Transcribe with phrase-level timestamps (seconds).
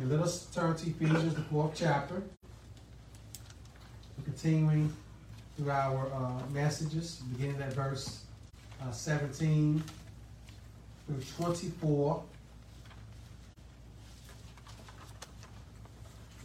[0.00, 2.22] And let us turn to Ephesians, the fourth chapter.
[4.16, 4.92] We're continuing
[5.56, 8.22] through our uh, messages, beginning at verse
[8.80, 9.82] uh, 17
[11.04, 12.22] through 24.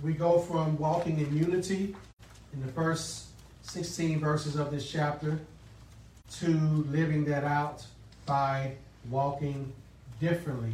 [0.01, 1.95] We go from walking in unity
[2.53, 3.27] in the first
[3.61, 5.39] 16 verses of this chapter
[6.39, 6.47] to
[6.89, 7.85] living that out
[8.25, 8.73] by
[9.11, 9.71] walking
[10.19, 10.73] differently.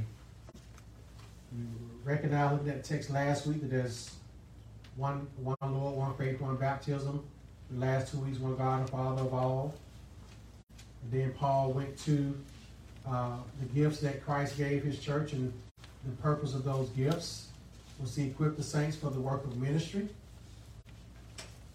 [2.09, 4.15] We recognized looking at the text last week that there's
[4.95, 7.23] one one Lord, one faith, one baptism.
[7.69, 9.75] The last two weeks, one God and Father of all.
[11.03, 12.35] And then Paul went to
[13.07, 15.53] uh, the gifts that Christ gave his church and
[16.03, 17.49] the purpose of those gifts
[18.01, 20.09] was to equip the saints for the work of ministry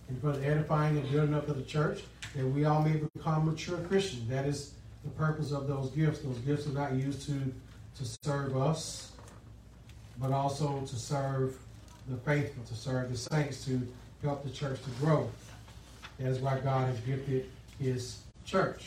[0.08, 2.02] and for the edifying and building up of the church,
[2.34, 4.28] that we all may become mature Christians.
[4.28, 4.72] That is
[5.04, 6.18] the purpose of those gifts.
[6.18, 7.34] Those gifts are not used to,
[7.98, 9.12] to serve us,
[10.18, 11.56] but also to serve
[12.08, 13.86] the faithful, to serve the saints, to
[14.22, 15.30] help the church to grow.
[16.18, 18.86] That is why God has gifted his church.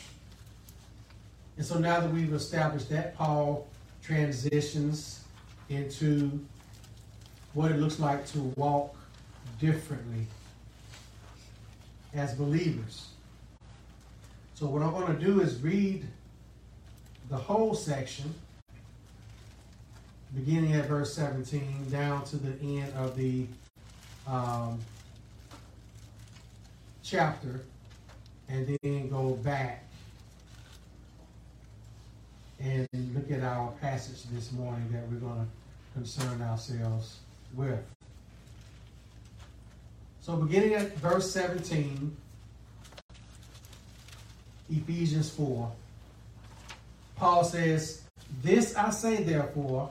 [1.56, 3.66] And so now that we've established that, Paul
[4.02, 5.24] transitions
[5.68, 6.40] into
[7.52, 8.94] what it looks like to walk
[9.60, 10.26] differently
[12.14, 13.08] as believers.
[14.54, 16.06] So, what I'm going to do is read
[17.28, 18.34] the whole section,
[20.34, 23.46] beginning at verse 17, down to the end of the
[24.26, 24.78] um,
[27.02, 27.60] chapter,
[28.48, 29.84] and then go back
[32.60, 35.46] and look at our passage this morning that we're going to
[35.94, 37.18] concern ourselves
[37.54, 37.80] with.
[40.20, 42.14] So, beginning at verse 17,
[44.70, 45.72] Ephesians 4,
[47.16, 48.02] Paul says,
[48.42, 49.90] This I say, therefore,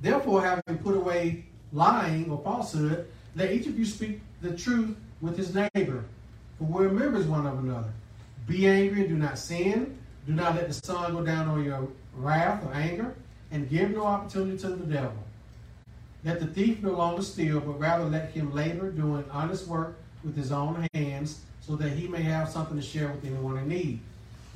[0.00, 5.36] Therefore, having put away lying or falsehood, let each of you speak the truth with
[5.36, 6.04] his neighbor,
[6.58, 7.92] for we're members one of another.
[8.46, 9.98] Be angry and do not sin.
[10.26, 13.14] Do not let the sun go down on your wrath or anger,
[13.50, 15.12] and give no opportunity to the devil.
[16.24, 20.36] Let the thief no longer steal, but rather let him labor, doing honest work with
[20.36, 24.00] his own hands, so that he may have something to share with anyone in need.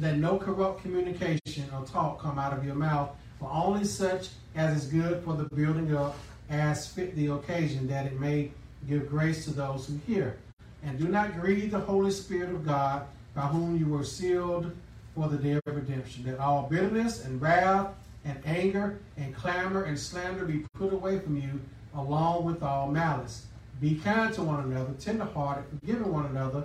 [0.01, 4.85] Let no corrupt communication or talk come out of your mouth, but only such as
[4.85, 6.17] is good for the building up
[6.51, 8.51] as fit the occasion, that it may
[8.89, 10.37] give grace to those who hear.
[10.83, 14.71] And do not grieve the Holy Spirit of God, by whom you were sealed
[15.15, 16.25] for the day of redemption.
[16.25, 17.95] That all bitterness and wrath
[18.25, 21.61] and anger and clamor and slander be put away from you,
[21.95, 23.47] along with all malice.
[23.81, 26.65] Be kind to one another, tenderhearted, forgiving one another,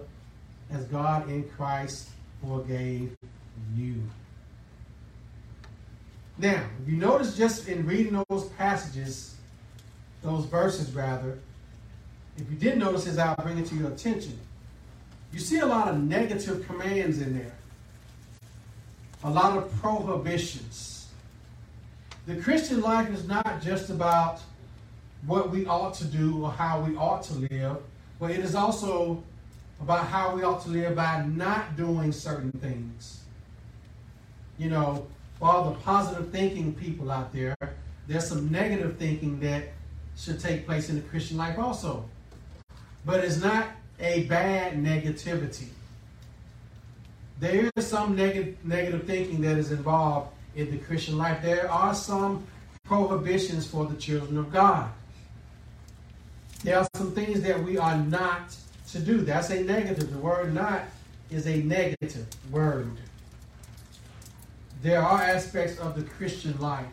[0.71, 2.09] as God in Christ
[2.45, 3.15] forgave
[3.75, 4.03] you.
[6.39, 9.35] Now, if you notice just in reading those passages,
[10.23, 11.37] those verses rather,
[12.37, 14.39] if you didn't notice as I'll bring it to your attention,
[15.31, 17.53] you see a lot of negative commands in there.
[19.23, 20.99] A lot of prohibitions
[22.29, 24.39] the Christian life is not just about
[25.25, 27.77] what we ought to do or how we ought to live,
[28.19, 29.23] but it is also
[29.81, 33.21] about how we ought to live by not doing certain things.
[34.59, 35.07] You know,
[35.39, 37.55] for all the positive thinking people out there,
[38.07, 39.69] there's some negative thinking that
[40.17, 42.05] should take place in the Christian life also.
[43.05, 43.67] But it's not
[43.99, 45.67] a bad negativity.
[47.39, 51.93] There is some negative negative thinking that is involved in the Christian life, there are
[51.93, 52.45] some
[52.83, 54.89] prohibitions for the children of God.
[56.63, 58.55] There are some things that we are not
[58.91, 59.21] to do.
[59.21, 60.11] That's a negative.
[60.11, 60.81] The word not
[61.29, 62.97] is a negative word.
[64.81, 66.85] There are aspects of the Christian life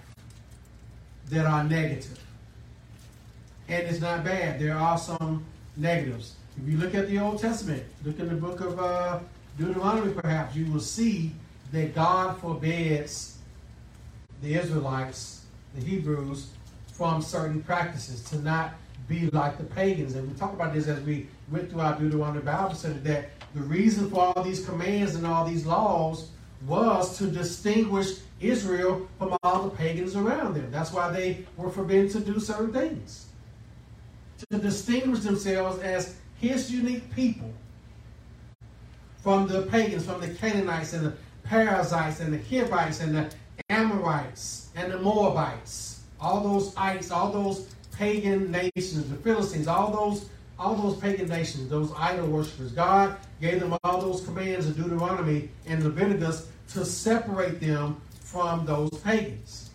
[1.31, 2.19] that are negative.
[3.69, 4.61] and it's not bad.
[4.61, 5.45] There are some
[5.77, 6.35] negatives.
[6.57, 9.19] If you look at the Old Testament, look in the book of uh,
[9.59, 11.33] Deuteronomy, perhaps you will see
[11.73, 13.39] that God forbids
[14.43, 15.45] the Israelites,
[15.75, 16.49] the Hebrews,
[16.93, 18.75] from certain practices to not
[19.09, 20.15] be like the pagans.
[20.15, 23.61] And we talked about this as we went through our Deuteronomy Bible study that the
[23.63, 26.29] reason for all these commands and all these laws
[26.67, 30.71] was to distinguish Israel from all the pagans around them.
[30.71, 33.27] That's why they were forbidden to do certain things.
[34.51, 37.53] To distinguish themselves as his unique people
[39.19, 41.15] from the pagans, from the Canaanites and the
[41.45, 43.31] Perizzites and the Hivites and the
[43.71, 50.29] Amorites and the Moabites, all those ites, all those pagan nations, the Philistines, all those
[50.59, 52.73] all those pagan nations, those idol worshippers.
[52.73, 58.91] God gave them all those commands in Deuteronomy and Leviticus to separate them from those
[59.05, 59.71] pagans.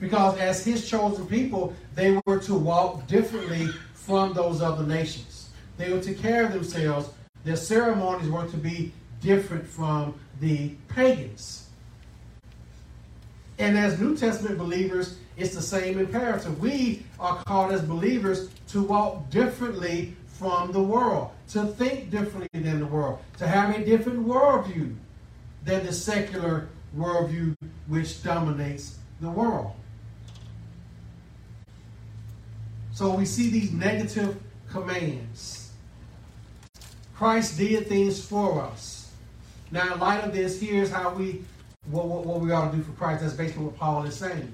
[0.00, 5.50] Because as his chosen people, they were to walk differently from those other nations.
[5.78, 7.08] They were to care of themselves.
[7.44, 11.65] Their ceremonies were to be different from the pagans.
[13.58, 16.60] And as New Testament believers, it's the same imperative.
[16.60, 22.80] We are called as believers to walk differently from the world, to think differently than
[22.80, 24.94] the world, to have a different worldview
[25.64, 27.56] than the secular worldview
[27.86, 29.72] which dominates the world.
[32.92, 35.70] So we see these negative commands.
[37.14, 39.10] Christ did things for us.
[39.70, 41.42] Now, in light of this, here's how we
[41.90, 43.22] what, what, what we ought to do for Christ.
[43.22, 44.52] That's basically what Paul is saying.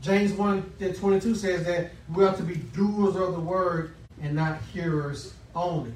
[0.00, 4.60] James 1 22 says that we ought to be doers of the word and not
[4.72, 5.92] hearers only.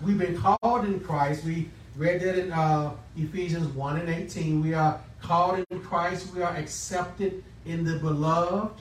[0.00, 1.44] We've been called in Christ.
[1.44, 4.62] We read that in uh, Ephesians 1 and 18.
[4.62, 6.32] We are called in Christ.
[6.34, 8.80] We are accepted in the beloved.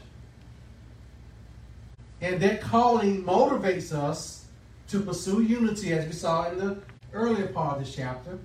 [2.21, 4.45] And that calling motivates us
[4.89, 6.77] to pursue unity, as we saw in the
[7.15, 8.37] earlier part of this chapter.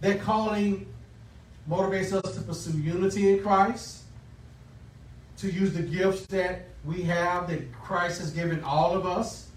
[0.00, 0.86] That calling
[1.68, 4.02] motivates us to pursue unity in Christ,
[5.38, 9.48] to use the gifts that we have that Christ has given all of us,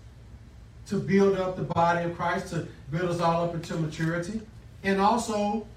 [0.87, 4.41] to build up the body of Christ, to build us all up into maturity,
[4.83, 5.67] and also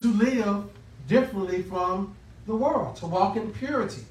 [0.00, 0.64] to live
[1.08, 2.14] differently from
[2.46, 4.02] the world, to walk in purity,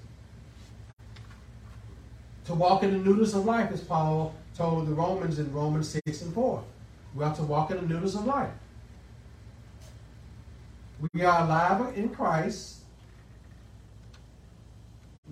[2.45, 6.21] to walk in the newness of life, as Paul told the Romans in Romans 6
[6.21, 6.63] and 4.
[7.15, 8.51] We have to walk in the newness of life.
[11.13, 12.81] We are alive in Christ.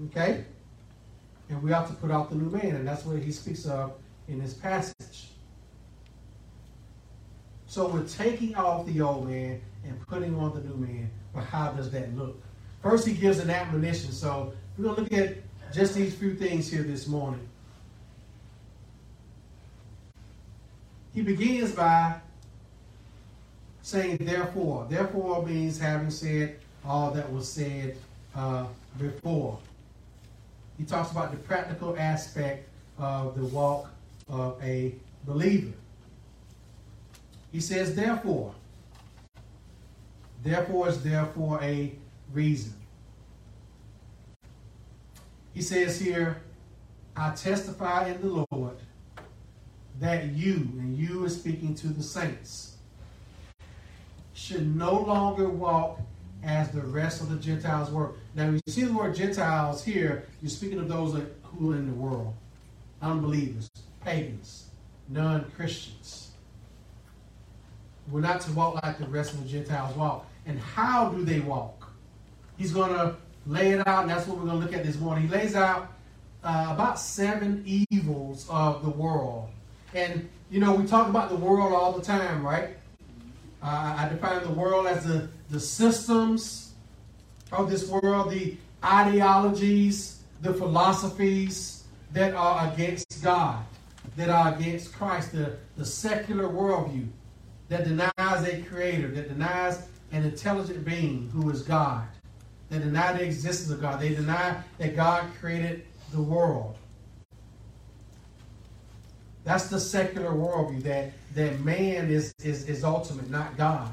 [0.06, 0.46] Okay?
[1.50, 3.94] And we have to put out the new man, and that's what he speaks of
[4.28, 5.30] in this passage.
[7.68, 11.10] So we're taking off the old man and putting on the new man.
[11.34, 12.42] But how does that look?
[12.82, 14.12] First, he gives an admonition.
[14.12, 15.38] So we're going to look at
[15.74, 17.48] just these few things here this morning.
[21.14, 22.16] He begins by
[23.82, 24.88] saying therefore.
[24.90, 27.98] Therefore means having said all that was said
[28.36, 28.66] uh,
[28.98, 29.60] before.
[30.78, 32.68] He talks about the practical aspect
[32.98, 33.90] of the walk
[34.28, 34.96] of a
[35.26, 35.74] believer.
[37.52, 38.56] He says, therefore.
[40.44, 41.94] Therefore is therefore a
[42.34, 42.74] reason.
[45.54, 46.42] He says here,
[47.16, 48.76] I testify in the Lord
[50.00, 52.78] that you, and you is speaking to the saints,
[54.34, 56.00] should no longer walk
[56.44, 58.12] as the rest of the Gentiles were.
[58.36, 61.88] Now, when you see the word Gentiles here, you're speaking of those who are in
[61.88, 62.34] the world
[63.02, 63.70] unbelievers,
[64.02, 64.70] pagans,
[65.10, 66.32] non Christians.
[68.10, 70.26] We're not to walk like the rest of the Gentiles walk.
[70.46, 71.92] And how do they walk?
[72.58, 73.16] He's going to
[73.48, 75.28] lay it out, and that's what we're going to look at this morning.
[75.28, 75.94] He lays out
[76.44, 79.50] uh, about seven evils of the world.
[79.94, 82.70] And, you know, we talk about the world all the time, right?
[83.62, 86.74] Uh, I define the world as the, the systems
[87.52, 93.64] of this world, the ideologies, the philosophies that are against God,
[94.18, 97.08] that are against Christ, the, the secular worldview
[97.70, 102.06] that denies a creator, that denies an intelligent being who is God,
[102.70, 104.00] that deny the existence of God.
[104.00, 106.76] They deny that God created the world.
[109.44, 113.92] That's the secular worldview that, that man is, is, is ultimate, not God.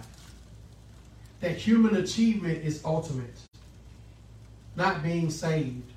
[1.41, 3.35] That human achievement is ultimate,
[4.77, 5.91] not being saved.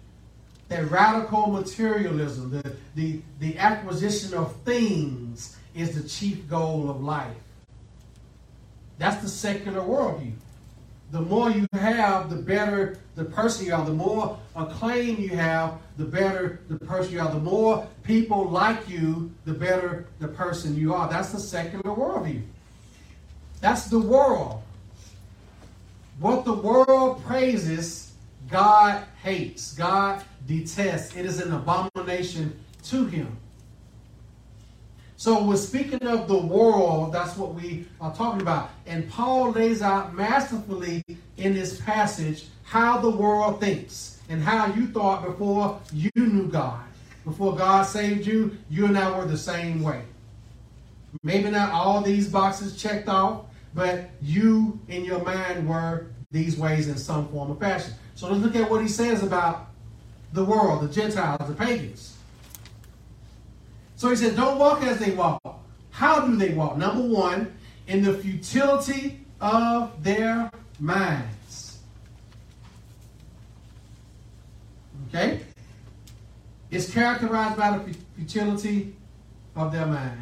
[0.70, 7.36] That radical materialism, the, the, the acquisition of things, is the chief goal of life.
[8.98, 10.34] That's the secular worldview.
[11.14, 13.86] The more you have, the better the person you are.
[13.86, 17.32] The more acclaim you have, the better the person you are.
[17.32, 21.08] The more people like you, the better the person you are.
[21.08, 22.42] That's the secular worldview.
[23.62, 24.64] That's the world.
[26.20, 28.14] What the world praises,
[28.50, 29.76] God hates.
[29.76, 31.16] God detests.
[31.16, 33.38] It is an abomination to him.
[35.24, 38.72] So we're speaking of the world, that's what we are talking about.
[38.86, 41.02] And Paul lays out masterfully
[41.38, 46.84] in this passage how the world thinks and how you thought before you knew God.
[47.24, 50.02] Before God saved you, you and I were the same way.
[51.24, 56.90] Maybe not all these boxes checked off, but you in your mind were these ways
[56.90, 57.94] in some form or fashion.
[58.16, 59.68] So let's look at what he says about
[60.34, 62.13] the world, the Gentiles, the pagans.
[64.04, 65.42] So he said, don't walk as they walk.
[65.92, 66.76] How do they walk?
[66.76, 67.56] Number one,
[67.88, 71.80] in the futility of their minds.
[75.08, 75.40] Okay?
[76.70, 78.94] It's characterized by the futility
[79.56, 80.20] of their mind.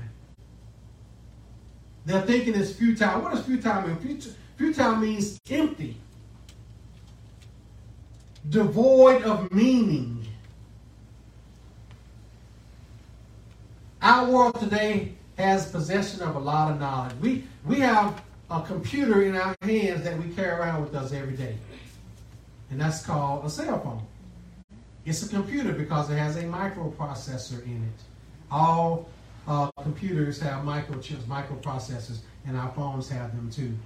[2.06, 3.20] Their thinking is futile.
[3.20, 4.22] What does futile mean?
[4.58, 5.98] Futile means empty,
[8.48, 10.21] devoid of meaning.
[14.02, 17.14] Our world today has possession of a lot of knowledge.
[17.22, 21.36] We, we have a computer in our hands that we carry around with us every
[21.36, 21.56] day.
[22.72, 24.02] And that's called a cell phone.
[25.06, 28.04] It's a computer because it has a microprocessor in it.
[28.50, 29.08] All
[29.48, 33.78] uh, computers have microchips, microprocessors, and our phones have them too.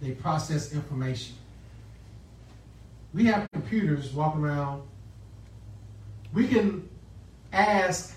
[0.00, 1.36] They process information.
[3.12, 4.82] We have computers walking around.
[6.32, 6.88] We can
[7.52, 8.16] ask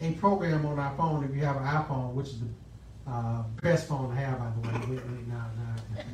[0.00, 3.88] a program on our phone if you have an iPhone, which is the uh, best
[3.88, 5.00] phone to have, by the way.
[5.28, 6.02] no, no.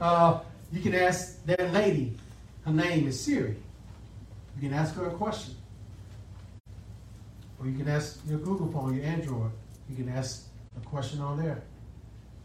[0.00, 0.40] Uh,
[0.72, 2.16] you can ask that lady.
[2.64, 3.54] Her name is Siri.
[4.56, 5.54] You can ask her a question.
[7.58, 9.50] Or you can ask your Google phone, your Android.
[9.90, 11.62] You can ask a question on there.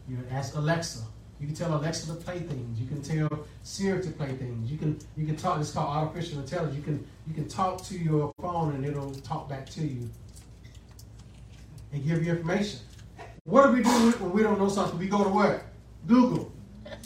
[0.06, 1.00] You can ask Alexa.
[1.40, 2.78] You can tell Alexa to play things.
[2.78, 4.70] You can tell Siri to play things.
[4.70, 5.58] You can you can talk.
[5.58, 6.76] It's called artificial intelligence.
[6.76, 10.10] You can you can talk to your phone and it'll talk back to you
[11.92, 12.80] and give you information.
[13.44, 14.98] What do we do when we don't know something?
[14.98, 15.62] We go to what?
[16.06, 16.52] Google.
[16.84, 16.98] It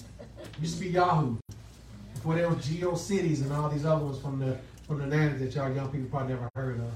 [0.60, 1.36] used to be Yahoo.
[2.14, 5.54] Before there was GeoCities and all these other ones from the from the 90s that
[5.54, 6.90] y'all young people probably never heard of.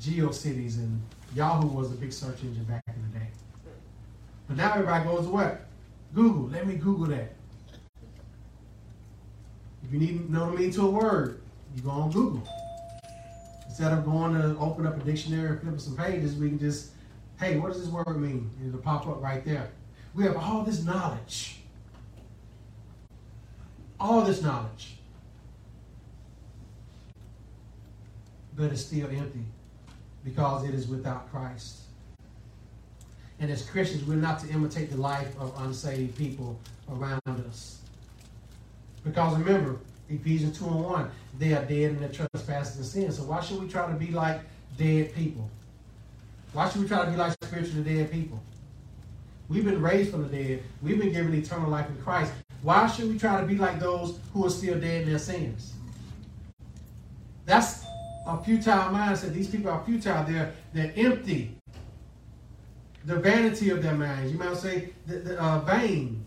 [0.00, 1.00] GeoCities and
[1.34, 3.26] Yahoo was the big search engine back in the day.
[4.48, 5.66] But now everybody goes to what?
[6.14, 6.48] Google.
[6.48, 7.34] Let me Google that.
[9.84, 11.40] If you need to know the meaning to a word,
[11.76, 12.42] you go on Google.
[13.72, 16.90] Instead of going to open up a dictionary and flipping some pages, we can just,
[17.40, 18.50] hey, what does this word mean?
[18.60, 19.70] And it'll pop up right there.
[20.14, 21.56] We have all this knowledge.
[23.98, 24.98] All this knowledge.
[28.54, 29.46] But it's still empty
[30.22, 31.78] because it is without Christ.
[33.40, 36.60] And as Christians, we're not to imitate the life of unsaved people
[36.90, 37.78] around us.
[39.02, 39.78] Because remember,
[40.12, 41.10] Ephesians 2 and 1.
[41.38, 43.16] They are dead in their trespasses and sins.
[43.16, 44.40] So why should we try to be like
[44.76, 45.48] dead people?
[46.52, 48.40] Why should we try to be like spiritually dead people?
[49.48, 50.62] We've been raised from the dead.
[50.82, 52.32] We've been given eternal life in Christ.
[52.62, 55.72] Why should we try to be like those who are still dead in their sins?
[57.44, 57.84] That's
[58.26, 59.32] a futile mindset.
[59.32, 60.24] These people are futile.
[60.24, 61.56] They're, they're empty.
[63.04, 64.32] The vanity of their minds.
[64.32, 66.24] You might say the, the uh, vain.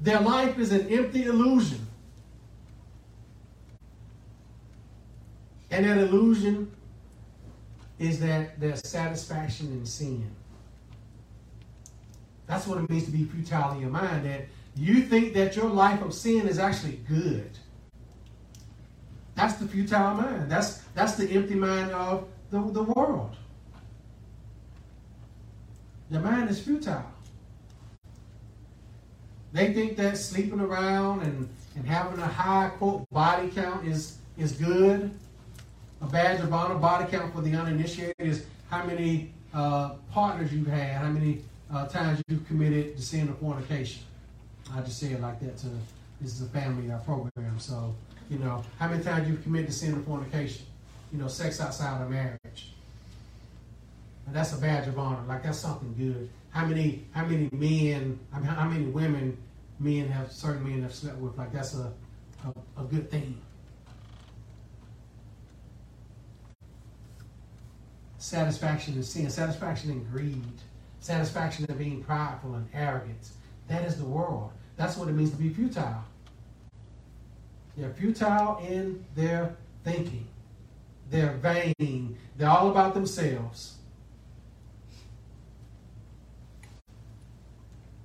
[0.00, 1.86] Their life is an empty illusion.
[5.70, 6.70] And that illusion
[7.98, 10.28] is that there's satisfaction in sin.
[12.46, 15.68] That's what it means to be futile in your mind, that you think that your
[15.68, 17.50] life of sin is actually good.
[19.36, 20.50] That's the futile mind.
[20.50, 23.36] That's, that's the empty mind of the, the world.
[26.10, 27.04] The mind is futile.
[29.52, 34.52] They think that sleeping around and, and having a high, quote, body count is, is
[34.52, 35.12] good
[36.00, 40.66] a badge of honor body count for the uninitiated is how many uh, partners you've
[40.66, 41.42] had, how many
[41.72, 44.02] uh, times you've committed the sin of fornication.
[44.72, 45.66] I just say it like that to
[46.20, 47.94] this is a family uh, program, so
[48.28, 50.64] you know how many times you've committed the sin of fornication.
[51.12, 52.72] You know, sex outside of marriage.
[54.26, 55.18] And that's a badge of honor.
[55.26, 56.28] Like that's something good.
[56.50, 59.36] How many how many men, how many women
[59.80, 61.36] men have certain men have slept with?
[61.36, 61.92] Like that's a,
[62.44, 63.40] a, a good thing.
[68.20, 70.44] Satisfaction in sin, satisfaction in greed,
[71.00, 73.30] satisfaction in being prideful and arrogant.
[73.66, 74.52] That is the world.
[74.76, 76.04] That's what it means to be futile.
[77.76, 80.26] They're futile in their thinking.
[81.10, 82.18] They're vain.
[82.36, 83.76] They're all about themselves.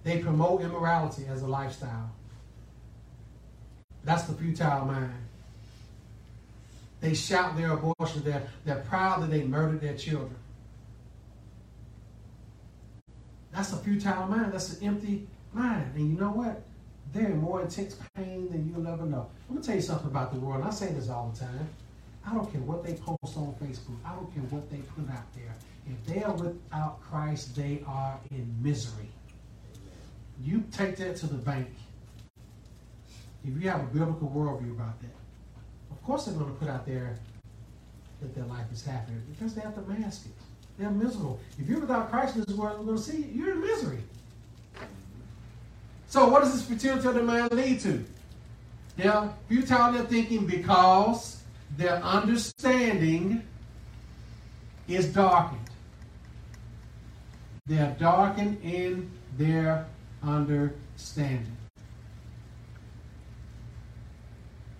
[0.03, 2.11] They promote immorality as a lifestyle.
[4.03, 5.13] That's the futile mind.
[7.01, 8.23] They shout their abortion.
[8.23, 10.35] They're, they're proud that they murdered their children.
[13.51, 14.53] That's a futile mind.
[14.53, 15.91] That's an empty mind.
[15.95, 16.61] And you know what?
[17.13, 19.29] They're in more intense pain than you'll ever know.
[19.47, 20.61] Going to tell you something about the world.
[20.61, 21.69] And I say this all the time.
[22.27, 23.97] I don't care what they post on Facebook.
[24.03, 25.55] I don't care what they put out there.
[25.87, 29.09] If they are without Christ, they are in misery.
[30.43, 31.67] You take that to the bank.
[33.45, 35.11] If you have a biblical worldview about that,
[36.05, 37.17] course they're going to put out there
[38.21, 40.31] that their life is happy because they have to mask it.
[40.77, 41.39] They're miserable.
[41.57, 43.99] If you're without Christ in this world, we're going to see you're in misery.
[46.07, 48.03] So, what does this futility of the mind lead to?
[48.97, 51.41] They're futile in their thinking because
[51.77, 53.43] their understanding
[54.87, 55.59] is darkened.
[57.65, 59.87] They are darkened in their
[60.23, 61.54] understanding.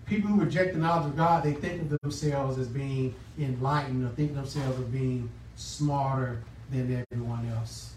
[0.06, 4.10] People who reject the knowledge of God, they think of themselves as being enlightened or
[4.10, 7.94] think themselves as being smarter than everyone else.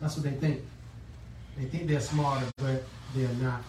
[0.00, 0.62] That's what they think.
[1.56, 2.82] They think they're smarter, but
[3.14, 3.64] they're not.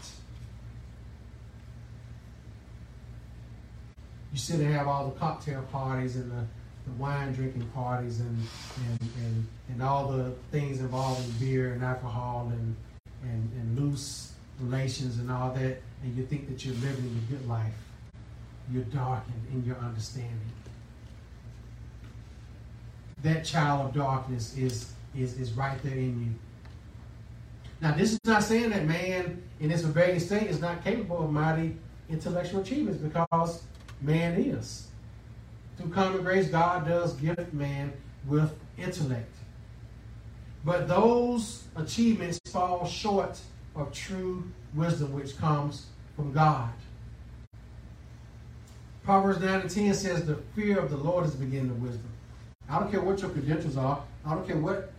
[4.34, 6.46] You and have all the cocktail parties and the,
[6.88, 8.38] the wine drinking parties and,
[8.90, 12.76] and, and, and all the things involving beer and alcohol and,
[13.24, 17.48] and, and loose relations and all that, and you think that you're living a good
[17.48, 17.74] life.
[18.72, 20.52] You're darkened in your understanding
[23.26, 26.32] that child of darkness is, is, is right there in you.
[27.82, 31.32] Now, this is not saying that man in this rebellious state is not capable of
[31.32, 31.76] mighty
[32.10, 33.64] intellectual achievements because
[34.02, 34.88] man is.
[35.78, 37.92] Through common grace, God does gift man
[38.26, 39.36] with intellect.
[40.64, 43.40] But those achievements fall short
[43.76, 46.72] of true wisdom which comes from God.
[49.04, 52.10] Proverbs 9 and 10 says, The fear of the Lord is the beginning of wisdom.
[52.70, 54.02] I don't care what your credentials are.
[54.26, 54.92] I don't care what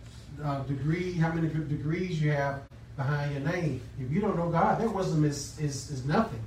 [0.43, 2.61] uh, degree, how many degrees you have
[2.95, 3.81] behind your name.
[3.99, 6.39] If you don't know God, that wisdom is, is, is nothing.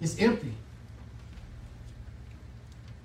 [0.00, 0.52] It's empty.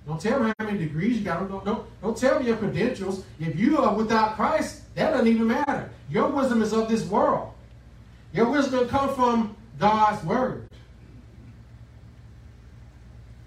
[0.06, 1.48] Don't tell me how many degrees you got.
[1.48, 3.24] Don't, don't, don't tell me your credentials.
[3.40, 5.90] If you are without Christ, that doesn't even matter.
[6.10, 7.54] Your wisdom is of this world.
[8.34, 10.68] Your wisdom comes from God's word.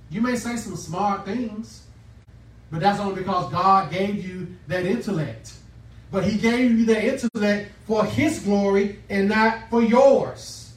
[0.09, 1.87] You may say some smart things,
[2.71, 5.53] but that's only because God gave you that intellect.
[6.11, 10.73] But He gave you that intellect for His glory and not for yours.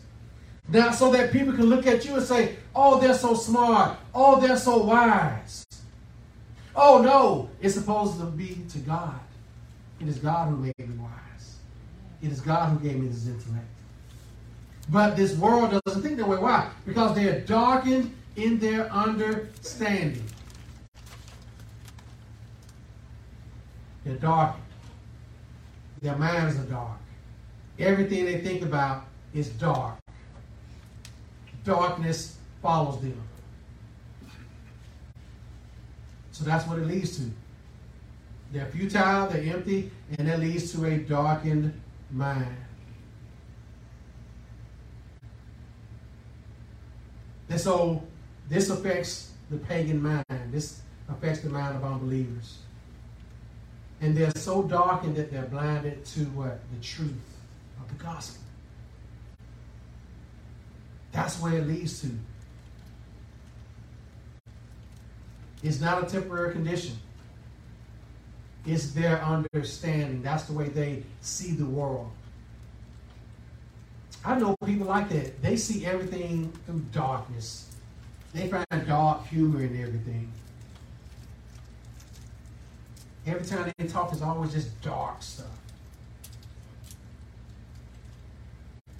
[0.67, 3.97] Now, so that people can look at you and say, oh, they're so smart.
[4.13, 5.65] Oh, they're so wise.
[6.81, 9.19] Oh, no, it's supposed to be to God.
[9.99, 11.57] It is God who made me wise.
[12.21, 13.67] It is God who gave me this intellect.
[14.87, 16.37] But this world doesn't think that way.
[16.37, 16.69] Why?
[16.85, 20.23] Because they are darkened in their understanding.
[24.05, 24.55] They're dark.
[26.01, 26.97] Their minds are dark.
[27.77, 29.97] Everything they think about is dark.
[31.65, 33.21] Darkness follows them.
[36.39, 37.29] So that's what it leads to.
[38.53, 41.73] They're futile, they're empty, and that leads to a darkened
[42.11, 42.55] mind.
[47.49, 48.01] And so
[48.47, 50.23] this affects the pagan mind.
[50.49, 52.59] This affects the mind of unbelievers.
[53.99, 56.61] And they're so darkened that they're blinded to what?
[56.73, 57.11] The truth
[57.81, 58.41] of the gospel.
[61.11, 62.11] That's where it leads to.
[65.63, 66.97] It's not a temporary condition.
[68.65, 70.21] It's their understanding.
[70.21, 72.11] That's the way they see the world.
[74.23, 75.41] I know people like that.
[75.41, 77.69] They see everything through darkness.
[78.33, 80.31] They find dark humor in everything.
[83.25, 85.47] Every time they talk, it's always just dark stuff.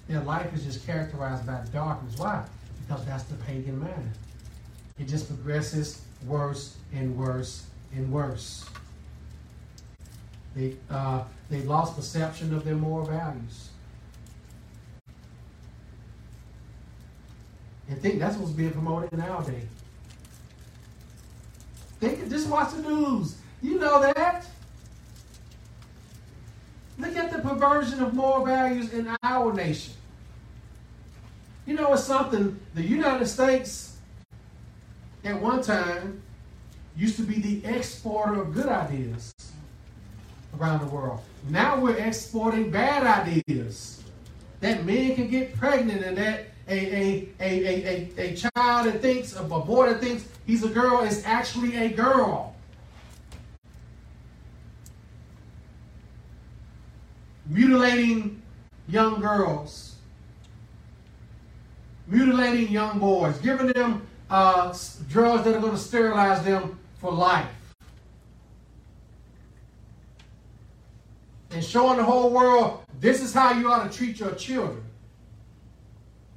[0.08, 2.18] Their life is just characterized by darkness.
[2.18, 2.44] Why?
[2.86, 4.12] Because that's the pagan man.
[4.98, 8.66] It just progresses worse and worse and worse.
[10.54, 13.70] They, uh, they lost perception of their moral values.
[17.88, 19.66] And think that's what's being promoted nowadays.
[22.00, 23.36] Think, just watch the news.
[23.62, 24.46] You know that.
[26.98, 29.94] Look at the perversion of moral values in our nation.
[31.66, 33.96] You know, it's something, the United States
[35.24, 36.22] at one time
[36.96, 39.34] used to be the exporter of good ideas
[40.58, 41.20] around the world.
[41.48, 44.02] Now we're exporting bad ideas
[44.60, 49.34] that men can get pregnant and that a, a, a, a, a, child that thinks,
[49.34, 52.54] a boy that thinks he's a girl is actually a girl.
[57.46, 58.40] Mutilating
[58.86, 59.96] young girls,
[62.06, 64.74] mutilating young boys, giving them uh,
[65.08, 67.48] drugs that are going to sterilize them for life.
[71.50, 74.84] And showing the whole world this is how you ought to treat your children,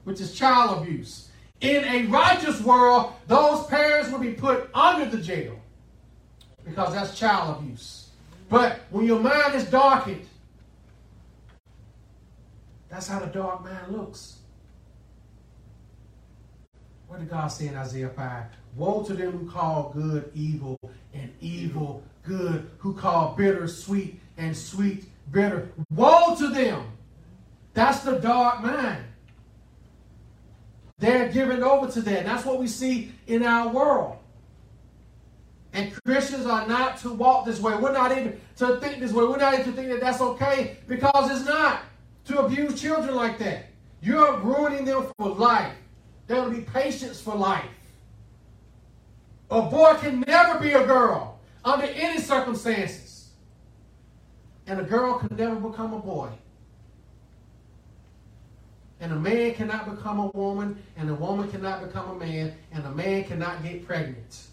[0.06, 1.29] which is child abuse.
[1.62, 5.60] In a righteous world, those parents will be put under the jail
[6.65, 8.10] because that's child abuse.
[8.49, 10.25] But when your mind is darkened,
[12.89, 14.38] that's how the dark man looks.
[17.13, 18.43] What did God say in Isaiah 5?
[18.76, 20.80] Woe to them who call good evil
[21.13, 25.69] and evil good, who call bitter sweet and sweet bitter.
[25.91, 26.88] Woe to them.
[27.76, 29.04] That's the dark mind.
[30.97, 32.26] They're given over to that.
[32.26, 34.17] That's what we see in our world.
[35.71, 37.76] And Christians are not to walk this way.
[37.76, 39.23] We're not even to think this way.
[39.23, 41.82] We're not even to think that that's okay because it's not
[42.26, 43.67] to abuse children like that.
[44.02, 45.76] You're ruining them for life.
[46.34, 47.69] There will be patients for life.
[49.52, 53.30] A boy can never be a girl under any circumstances.
[54.65, 56.30] And a girl can never become a boy.
[59.00, 62.84] And a man cannot become a woman, and a woman cannot become a man, and
[62.84, 64.48] a man cannot get pregnant.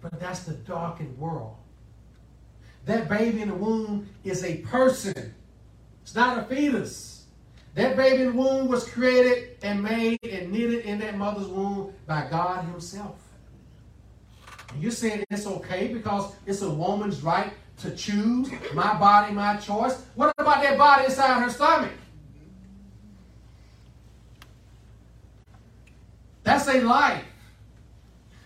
[0.00, 1.54] But that's the darkened world.
[2.86, 5.36] That baby in the womb is a person.
[6.08, 7.26] It's not a fetus.
[7.74, 12.64] That baby womb was created and made and knitted in that mother's womb by God
[12.64, 13.20] Himself.
[14.72, 19.58] And you're saying it's okay because it's a woman's right to choose my body, my
[19.58, 20.02] choice.
[20.14, 21.92] What about that body inside her stomach?
[26.42, 27.24] That's a life.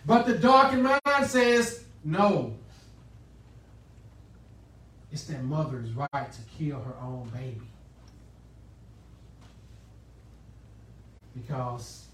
[0.05, 2.57] But the darkened mind says, no,
[5.13, 7.61] it's that mother's right to kill her own baby.
[11.35, 12.07] Because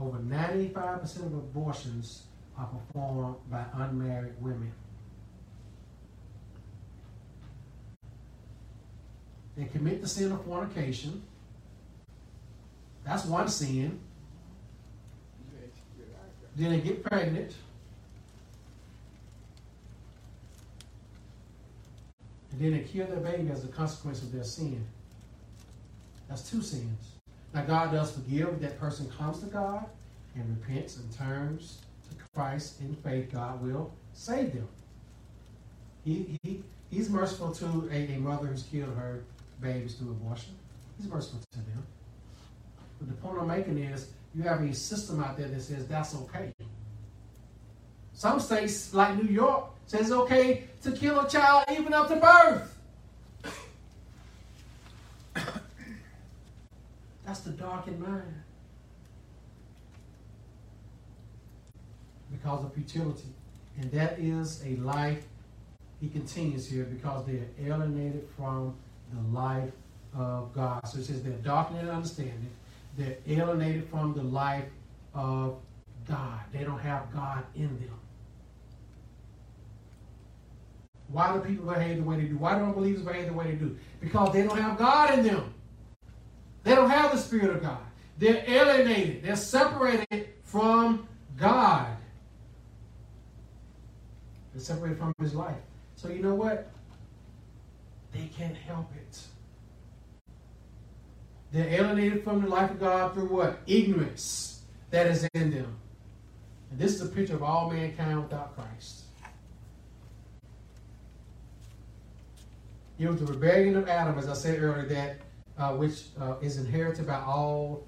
[0.00, 2.24] over 95% of abortions
[2.56, 4.72] are performed by unmarried women.
[9.56, 11.22] They commit the sin of fornication.
[13.04, 13.98] That's one sin.
[16.56, 17.52] Then they get pregnant.
[22.52, 24.84] And then they kill their baby as a consequence of their sin.
[26.28, 27.12] That's two sins.
[27.54, 28.60] Now, God does forgive.
[28.60, 29.86] That person comes to God
[30.34, 33.32] and repents and turns to Christ in faith.
[33.32, 34.68] God will save them.
[36.04, 39.20] He, he, he's merciful to a, a mother who's killed her
[39.60, 40.54] babies through abortion.
[40.98, 41.82] He's merciful to them.
[42.98, 46.14] But the point I'm making is you have a system out there that says that's
[46.14, 46.52] okay.
[48.22, 52.14] Some states, like New York, says it's okay to kill a child even up to
[52.14, 52.78] birth.
[57.26, 58.32] That's the darkened mind.
[62.30, 63.26] Because of futility.
[63.80, 65.24] And that is a life,
[66.00, 68.76] he continues here, because they are alienated from
[69.12, 69.72] the life
[70.16, 70.86] of God.
[70.86, 72.50] So it says they're darkened in understanding.
[72.96, 74.66] They're alienated from the life
[75.12, 75.56] of
[76.06, 76.38] God.
[76.52, 77.98] They don't have God in them.
[81.12, 82.38] Why do people behave the way they do?
[82.38, 83.76] Why do unbelievers behave the way they do?
[84.00, 85.52] Because they don't have God in them.
[86.64, 87.80] They don't have the Spirit of God.
[88.18, 89.22] They're alienated.
[89.22, 91.06] They're separated from
[91.38, 91.96] God.
[94.54, 95.56] They're separated from His life.
[95.96, 96.70] So you know what?
[98.12, 99.20] They can't help it.
[101.52, 103.60] They're alienated from the life of God through what?
[103.66, 105.76] Ignorance that is in them.
[106.70, 109.01] And this is a picture of all mankind without Christ.
[113.08, 115.16] Was the rebellion of Adam, as I said earlier, that
[115.58, 117.86] uh, which uh, is inherited by all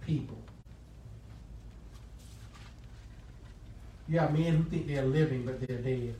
[0.00, 0.38] people.
[4.08, 6.14] You have men who think they're living, but they're dead.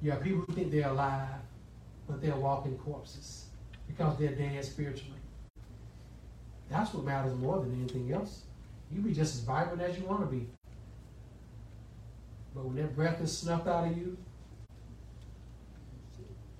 [0.00, 1.28] You have people who think they're alive,
[2.08, 3.46] but they're walking corpses
[3.86, 5.18] because they're dead spiritually.
[6.70, 8.42] That's what matters more than anything else.
[8.90, 10.46] You be just as vibrant as you want to be.
[12.54, 14.16] But when that breath is snuffed out of you,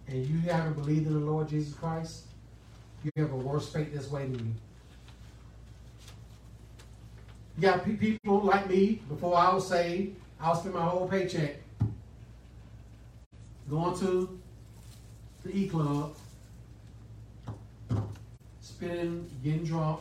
[0.09, 2.25] and you haven't believed in the Lord Jesus Christ,
[3.05, 4.55] you have a worse fate that's waiting you.
[7.57, 11.57] You got people like me, before I was saved, I would spend my whole paycheck
[13.69, 14.39] going to
[15.45, 16.15] the E Club,
[18.61, 20.01] spending, getting drunk,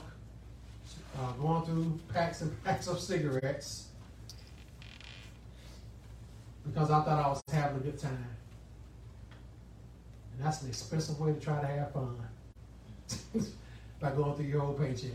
[1.19, 3.90] uh, going through packs and packs of cigarettes
[6.65, 8.27] because I thought I was having a good time.
[10.33, 12.15] And that's an expensive way to try to have fun
[13.99, 15.11] by going through your whole paycheck.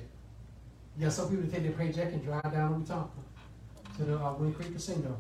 [0.99, 4.57] Yeah, some people take their paycheck and drive down to Wetumpka to the uh, Wind
[4.57, 5.17] Creek Casino.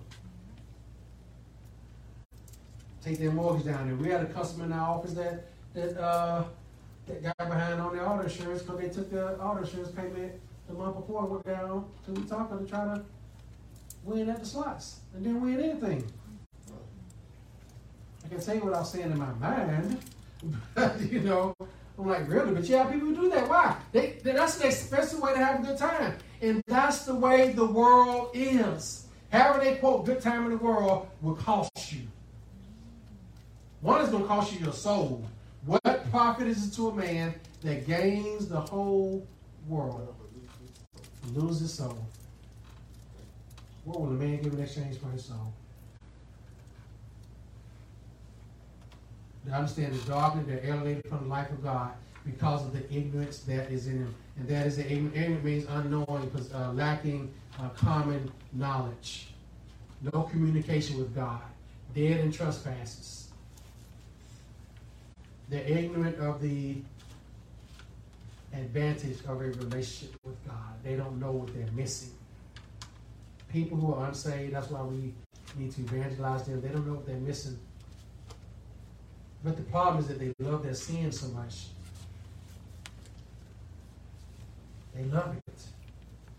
[3.02, 3.96] Take their mortgage down there.
[3.96, 6.44] We had a customer in our office that that uh,
[7.06, 10.32] that got behind on their auto insurance because they took the auto insurance payment
[10.66, 13.04] the month before and went down to Wetumpka to try to
[14.06, 16.04] win at the slots and didn't win anything.
[18.24, 19.98] I can tell you what I was saying in my mind,
[20.74, 21.54] but you know,
[21.98, 22.54] I'm like, really?
[22.54, 23.48] But yeah, people do that.
[23.48, 23.76] Why?
[23.92, 26.16] They, that's an expensive way to have a good time.
[26.42, 29.06] And that's the way the world is.
[29.30, 32.02] Having a quote good time in the world will cost you.
[33.80, 35.24] One is going to cost you your soul.
[35.64, 39.26] What profit is it to a man that gains the whole
[39.68, 40.14] world
[41.32, 41.98] loses his soul?
[43.86, 45.52] What will a man give in exchange for his soul?
[49.44, 51.92] They understand the darkness, they're alienated from the life of God
[52.24, 54.14] because of the ignorance that is in them.
[54.36, 59.28] And that is the ignorant means unknowing, uh, lacking uh, common knowledge,
[60.02, 61.42] no communication with God,
[61.94, 63.28] dead in trespasses.
[65.48, 66.78] They're ignorant of the
[68.52, 70.74] advantage of a relationship with God.
[70.82, 72.15] They don't know what they're missing.
[73.52, 75.14] People who are unsaved, that's why we
[75.56, 76.60] need to evangelize them.
[76.60, 77.58] They don't know what they're missing
[79.46, 81.66] but the problem is that they love their sin so much.
[84.92, 85.42] They love it.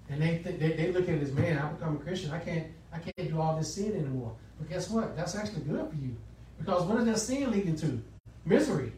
[0.10, 2.32] And they, th- they, they look at it as, man, I become a Christian.
[2.32, 4.34] I can't, I can't do all this sin anymore.
[4.60, 5.16] But guess what?
[5.16, 6.18] That's actually good for you.
[6.60, 8.02] Because what does that sin lead to?
[8.46, 8.92] Misery.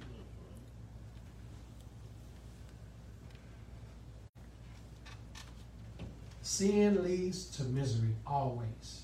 [6.60, 9.04] Sin leads to misery, always.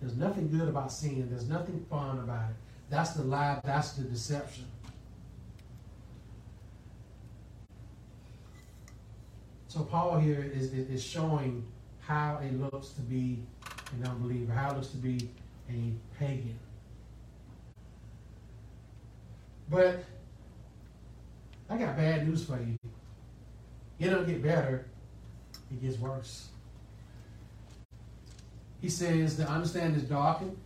[0.00, 1.28] There's nothing good about sin.
[1.28, 2.56] There's nothing fun about it.
[2.88, 4.64] That's the lie, that's the deception.
[9.68, 11.62] So Paul here is, is showing
[12.00, 13.42] how it looks to be
[13.92, 15.28] an unbeliever, how it looks to be
[15.68, 16.58] a pagan.
[19.68, 20.02] But
[21.68, 22.78] I got bad news for you.
[23.98, 24.86] It don't get better,
[25.70, 26.48] it gets worse.
[28.80, 30.56] He says the understanding is darkened,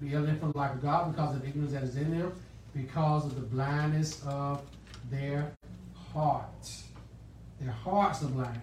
[0.00, 2.32] be alien from the life of God because of the ignorance that is in them,
[2.74, 4.62] because of the blindness of
[5.10, 5.52] their
[6.12, 6.70] heart.
[7.60, 8.60] Their hearts are blind.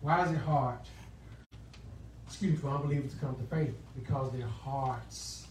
[0.00, 0.78] Why is it hard?
[2.26, 3.74] Excuse me, for unbelievers to come to faith?
[3.98, 5.46] Because their hearts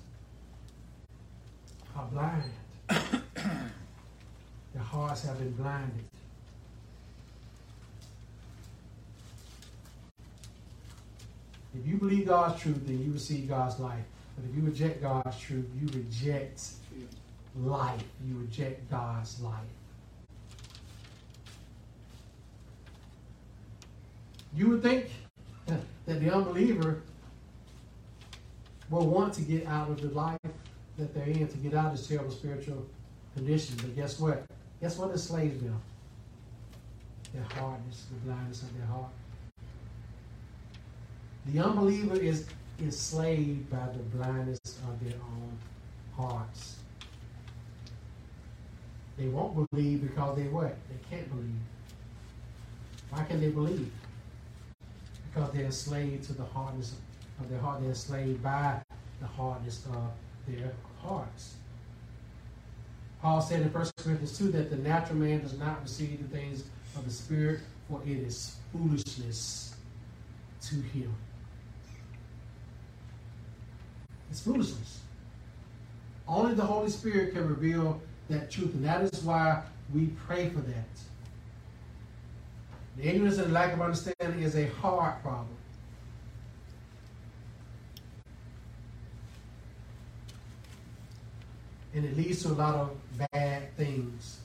[1.95, 2.51] are blind.
[4.87, 6.05] hearts have been blinded.
[11.77, 14.03] If you believe God's truth, then you receive God's life.
[14.35, 16.61] But if you reject God's truth, you reject
[17.55, 18.03] life.
[18.25, 19.59] You reject God's life.
[24.55, 25.09] You would think
[25.65, 27.01] that the unbeliever
[28.89, 30.39] will want to get out of the life
[30.97, 32.85] that they're in, to get out of this terrible spiritual
[33.35, 33.75] condition.
[33.77, 34.45] But guess what?
[34.81, 35.81] Guess what enslaves them?
[37.33, 39.11] Their hardness, the blindness of their heart.
[41.47, 42.45] The unbeliever is
[42.79, 45.57] enslaved by the blindness of their own
[46.15, 46.77] hearts.
[49.17, 50.77] They won't believe because they what?
[50.89, 51.61] They can't believe.
[53.09, 53.91] Why can they believe?
[55.33, 56.93] Because they're enslaved to the hardness
[57.39, 57.79] of their heart.
[57.81, 58.81] They're enslaved by
[59.19, 60.11] the hardness of
[60.47, 61.55] their hearts.
[63.21, 66.63] Paul said in 1 Corinthians 2 that the natural man does not receive the things
[66.95, 69.75] of the Spirit, for it is foolishness
[70.61, 71.13] to him.
[74.29, 75.01] It's foolishness.
[76.27, 80.59] Only the Holy Spirit can reveal that truth, and that is why we pray for
[80.59, 80.85] that.
[82.97, 85.47] The ignorance and lack of understanding is a hard problem.
[91.93, 92.91] and it leads to a lot of
[93.31, 94.39] bad things.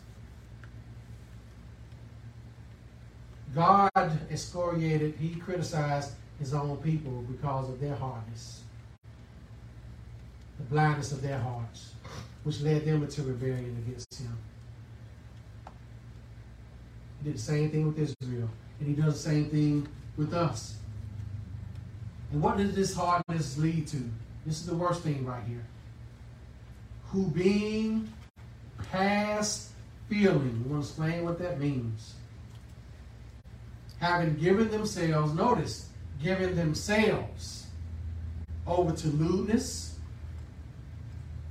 [3.54, 3.90] God
[4.30, 8.62] excoriated, he criticized his own people because of their hardness,
[10.58, 11.92] the blindness of their hearts,
[12.44, 14.38] which led them into rebellion against him.
[17.18, 18.48] He did the same thing with Israel,
[18.80, 20.76] and he does the same thing with us.
[22.32, 23.98] And what did this hardness lead to?
[24.46, 25.64] This is the worst thing right here.
[27.12, 28.10] Who being
[28.90, 29.68] past
[30.08, 32.14] feeling, we want to explain what that means.
[34.00, 35.90] Having given themselves, notice,
[36.22, 37.66] given themselves
[38.66, 39.98] over to lewdness,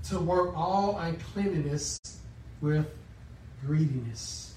[0.10, 2.00] to work all uncleanness
[2.60, 2.88] with
[3.64, 4.56] greediness.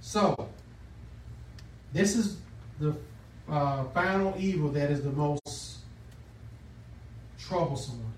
[0.00, 0.48] So,
[1.92, 2.36] this is
[2.78, 2.94] the
[3.48, 5.78] uh, final evil that is the most
[7.38, 8.12] troublesome one.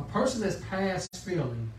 [0.00, 1.70] A person that's past feeling,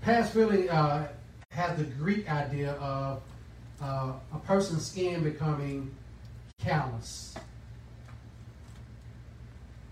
[0.00, 1.08] past feeling uh,
[1.50, 3.22] has the Greek idea of
[3.82, 5.90] uh, a person's skin becoming
[6.58, 7.34] callous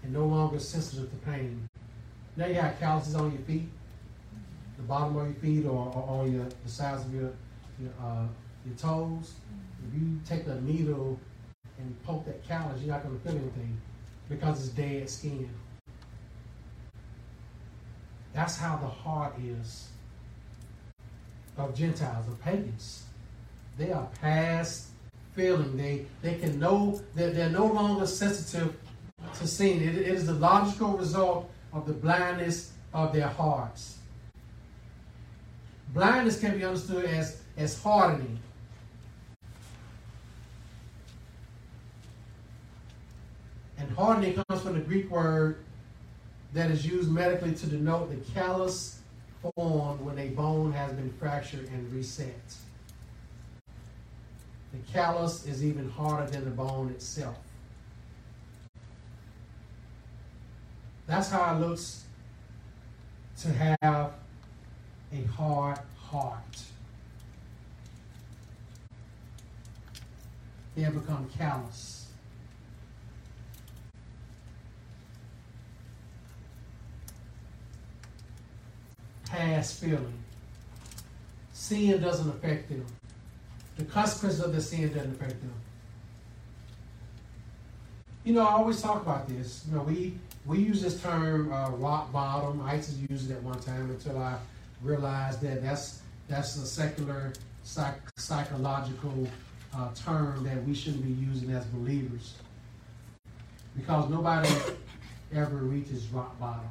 [0.02, 1.68] and no longer sensitive to pain.
[2.36, 3.68] Now you have calluses on your feet,
[4.84, 7.32] the bottom of your feet, or, or on your the sides of your
[7.80, 8.26] your, uh,
[8.66, 9.34] your toes.
[9.86, 11.18] If you take a needle
[11.78, 13.80] and poke that callus, you're not going to feel anything
[14.28, 15.48] because it's dead skin.
[18.32, 19.88] That's how the heart is
[21.56, 23.04] of Gentiles, of pagans.
[23.78, 24.88] They are past
[25.32, 25.76] feeling.
[25.76, 28.76] They they can know that they're no longer sensitive
[29.38, 29.82] to sin.
[29.82, 33.93] It, it is the logical result of the blindness of their hearts.
[35.94, 38.40] Blindness can be understood as, as hardening.
[43.78, 45.59] And hardening comes from the Greek word
[46.52, 48.98] that is used medically to denote the callus
[49.54, 52.35] formed when a bone has been fractured and reset.
[54.72, 57.38] The callus is even harder than the bone itself.
[61.07, 62.04] That's how it looks
[63.42, 64.14] to have
[65.12, 66.62] a hard heart.
[70.74, 72.08] They have become callous.
[79.26, 80.24] Past feeling.
[81.52, 82.84] Sin doesn't affect them.
[83.76, 85.52] The consequences of the sin doesn't affect them.
[88.24, 89.64] You know, I always talk about this.
[89.68, 90.14] You know, we
[90.46, 92.60] we use this term uh, rock bottom.
[92.62, 94.38] I used to use it at one time until I
[94.82, 97.32] realized that that's that's a secular
[97.62, 99.28] psych- psychological
[99.76, 102.34] uh, term that we shouldn't be using as believers
[103.76, 104.48] because nobody
[105.34, 106.68] ever reaches rock bottom.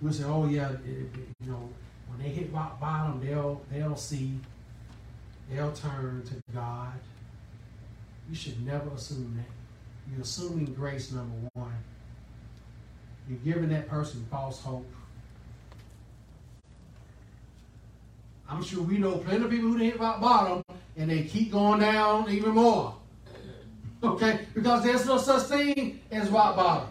[0.00, 1.68] We say, "Oh yeah, it, it, you know,
[2.08, 4.38] when they hit rock bottom, they'll they'll see,
[5.50, 6.92] they'll turn to God."
[8.28, 10.10] You should never assume that.
[10.10, 11.74] You're assuming grace, number one.
[13.28, 14.86] You're giving that person false hope.
[18.48, 20.62] I'm sure we know plenty of people who hit rock bottom
[20.96, 22.94] and they keep going down even more.
[24.02, 24.46] Okay?
[24.52, 26.88] Because there's no such thing as rock bottom.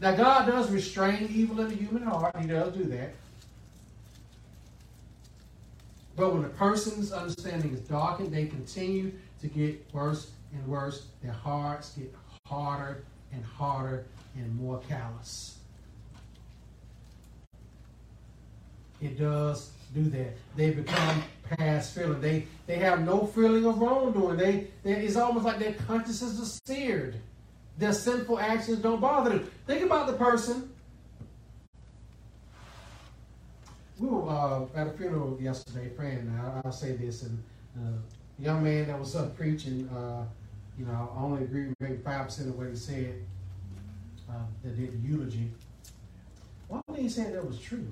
[0.00, 2.36] Now, God does restrain evil in the human heart.
[2.36, 3.14] He does do that.
[6.16, 11.06] But when a person's understanding is darkened, they continue to get worse and worse.
[11.22, 12.14] Their hearts get
[12.46, 14.04] harder and harder
[14.36, 15.58] and more callous.
[19.00, 20.36] It does do that.
[20.56, 22.20] They become past feeling.
[22.20, 24.36] They they have no feeling of wrongdoing.
[24.36, 27.16] They, they it's almost like their consciences are seared.
[27.78, 29.50] Their sinful actions don't bother them.
[29.66, 30.70] Think about the person.
[33.98, 36.30] We were uh, at a funeral yesterday, praying.
[36.64, 37.42] I'll say this, and
[37.78, 37.98] uh,
[38.38, 40.24] young man that was up preaching, uh,
[40.78, 43.14] you know, I only agree with maybe five percent of what he said.
[44.28, 45.50] Uh, that did the eulogy.
[46.68, 47.86] One thing he said that was true.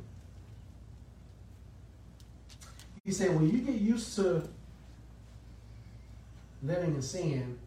[3.04, 4.48] He said, when you get used to
[6.62, 7.58] living in sin,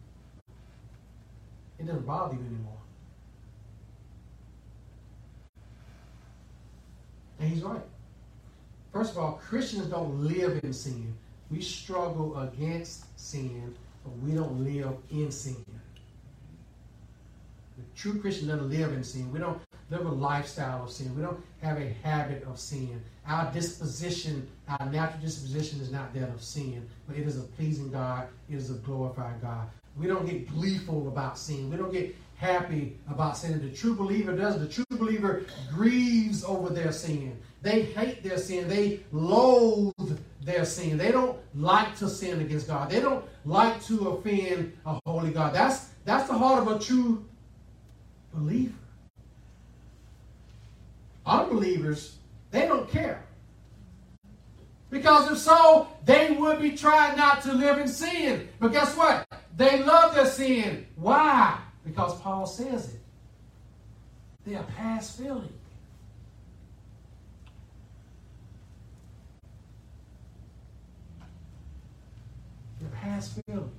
[1.78, 2.72] it doesn't bother you anymore.
[7.38, 7.80] And he's right.
[8.92, 11.14] First of all, Christians don't live in sin.
[11.50, 15.64] We struggle against sin, but we don't live in sin.
[17.78, 19.32] The true Christian doesn't live in sin.
[19.32, 19.60] We don't
[19.90, 21.14] live a lifestyle of sin.
[21.16, 23.00] We don't have a habit of sin.
[23.26, 27.90] Our disposition, our natural disposition is not that of sin, but it is a pleasing
[27.90, 28.28] God.
[28.50, 29.68] It is a glorified God.
[29.96, 31.70] We don't get gleeful about sin.
[31.70, 33.60] We don't get happy about sin.
[33.60, 34.58] The true believer does.
[34.58, 37.36] The true believer grieves over their sin.
[37.62, 38.68] They hate their sin.
[38.68, 40.96] They loathe their sin.
[40.96, 42.90] They don't like to sin against God.
[42.90, 45.54] They don't like to offend a holy God.
[45.54, 47.24] That's that's the heart of a true
[48.38, 48.74] believer.
[51.26, 52.16] Unbelievers,
[52.50, 53.22] they don't care.
[54.90, 58.48] Because if so, they would be trying not to live in sin.
[58.58, 59.26] But guess what?
[59.56, 60.86] They love their sin.
[60.96, 61.58] Why?
[61.84, 63.00] Because Paul says it.
[64.46, 65.52] They are past feeling.
[72.80, 73.70] They're past feeling.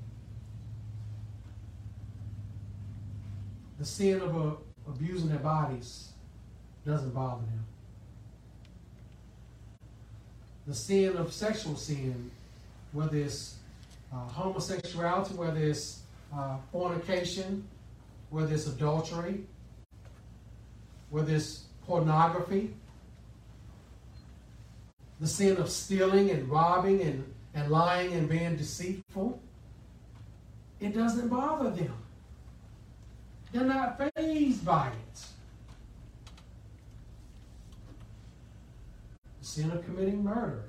[3.80, 4.56] The sin of uh,
[4.88, 6.10] abusing their bodies
[6.86, 7.66] doesn't bother them.
[10.68, 12.30] The sin of sexual sin,
[12.92, 13.56] whether it's
[14.14, 16.02] uh, homosexuality, whether it's
[16.36, 17.66] uh, fornication,
[18.30, 19.46] whether it's adultery,
[21.10, 22.74] whether it's pornography,
[25.22, 29.42] the sin of stealing and robbing and, and lying and being deceitful,
[30.82, 31.94] it doesn't bother them.
[33.52, 35.26] They're not fazed by it.
[39.40, 40.66] The sin of committing murder,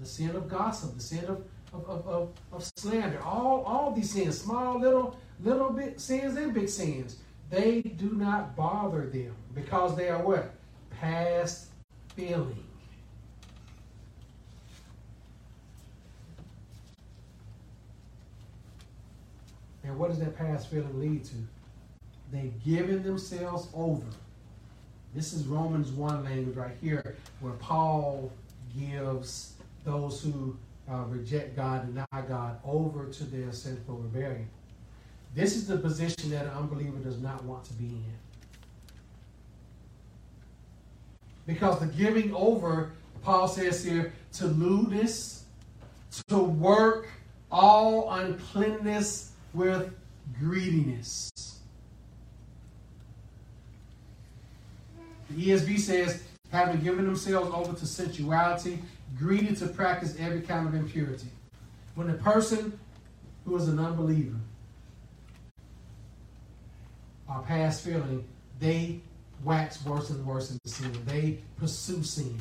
[0.00, 4.10] the sin of gossip, the sin of, of, of, of, of slander, all, all these
[4.10, 7.16] sins, small little little bit sins and big sins,
[7.50, 10.54] they do not bother them because they are what?
[10.90, 11.68] Past
[12.16, 12.64] feeling.
[19.84, 21.34] And what does that past feeling lead to?
[22.34, 24.02] They've given themselves over.
[25.14, 28.32] This is Romans 1 language right here, where Paul
[28.76, 29.52] gives
[29.84, 30.56] those who
[30.90, 34.48] uh, reject God, deny God, over to their sinful rebellion.
[35.36, 38.14] This is the position that an unbeliever does not want to be in.
[41.46, 45.44] Because the giving over, Paul says here, to lewdness,
[46.26, 47.06] to work
[47.52, 49.94] all uncleanness with
[50.36, 51.30] greediness.
[55.34, 56.22] The ESV says,
[56.52, 58.78] having given themselves over to sensuality,
[59.18, 61.26] greedy to practice every kind of impurity.
[61.96, 62.78] When a person
[63.44, 64.36] who is an unbeliever
[67.28, 68.24] are past feeling,
[68.60, 69.00] they
[69.42, 70.92] wax worse and worse in sin.
[71.04, 72.38] They pursue sin.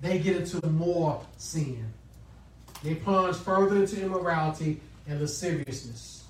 [0.00, 1.84] They get into more sin.
[2.82, 6.24] They plunge further into immorality and lasciviousness.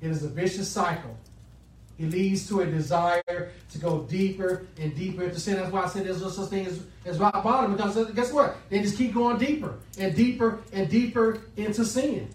[0.00, 1.16] It is a vicious cycle.
[1.98, 5.56] It leads to a desire to go deeper and deeper into sin.
[5.56, 8.56] That's why I said there's no such thing as, as rock bottom, because guess what?
[8.68, 12.28] They just keep going deeper and deeper and deeper into sin.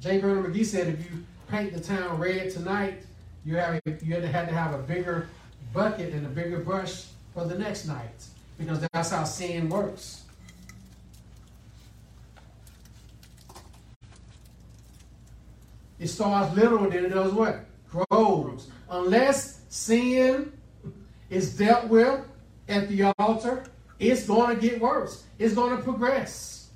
[0.00, 0.18] J.
[0.18, 3.04] Vernon McGee said if you paint the town red tonight,
[3.44, 5.28] you have you had to have a bigger
[5.72, 8.26] bucket and a bigger brush for the next night
[8.58, 10.21] because that's how sin works.
[16.02, 17.64] It starts and then it does what?
[17.88, 18.68] Grows.
[18.90, 20.52] Unless sin
[21.30, 22.26] is dealt with
[22.68, 23.64] at the altar,
[24.00, 25.22] it's going to get worse.
[25.38, 26.70] It's going to progress.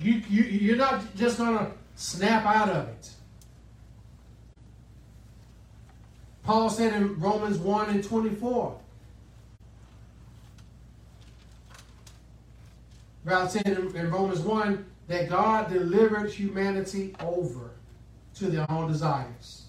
[0.00, 3.10] You, you, you're not just going to snap out of it.
[6.44, 8.80] Paul said in Romans 1 and 24,
[13.24, 17.70] Rather said in, in Romans 1 that God delivered humanity over
[18.36, 19.64] to their own desires.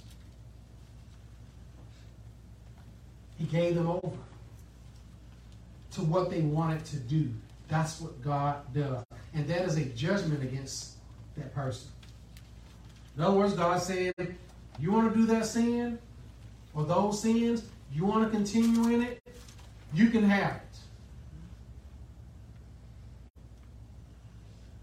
[3.37, 4.17] He gave them over
[5.93, 7.31] to what they wanted to do.
[7.69, 9.03] That's what God does.
[9.33, 10.95] And that is a judgment against
[11.37, 11.89] that person.
[13.15, 14.13] In other words, God saying,
[14.79, 15.99] you want to do that sin
[16.73, 17.63] or those sins,
[17.93, 19.21] you want to continue in it,
[19.93, 20.68] you can have it.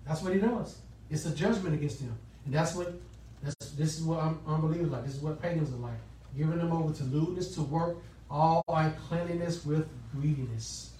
[0.07, 0.78] That's what he does.
[1.11, 2.16] It's a judgment against them.
[2.44, 2.94] And that's what
[3.42, 5.04] that's this is what unbelievers like.
[5.04, 5.98] This is what pagans are like.
[6.36, 7.96] Giving them over to lewdness, to work
[8.30, 10.90] all uncleanliness with greediness.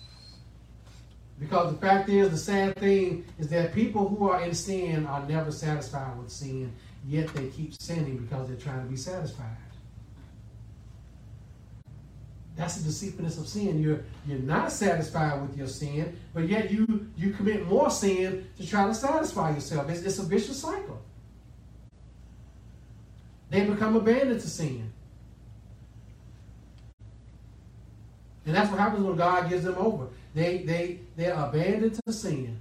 [1.39, 5.27] Because the fact is, the sad thing is that people who are in sin are
[5.29, 6.73] never satisfied with sin,
[7.07, 9.57] yet they keep sinning because they're trying to be satisfied.
[12.57, 13.83] That's the deceitfulness of sin.
[13.83, 18.67] You're you're not satisfied with your sin, but yet you you commit more sin to
[18.67, 19.91] try to satisfy yourself.
[19.91, 21.01] It's, it's a vicious cycle.
[23.51, 24.91] They become abandoned to sin.
[28.47, 30.09] And that's what happens when God gives them over.
[30.35, 32.59] They they they're abandoned to sin.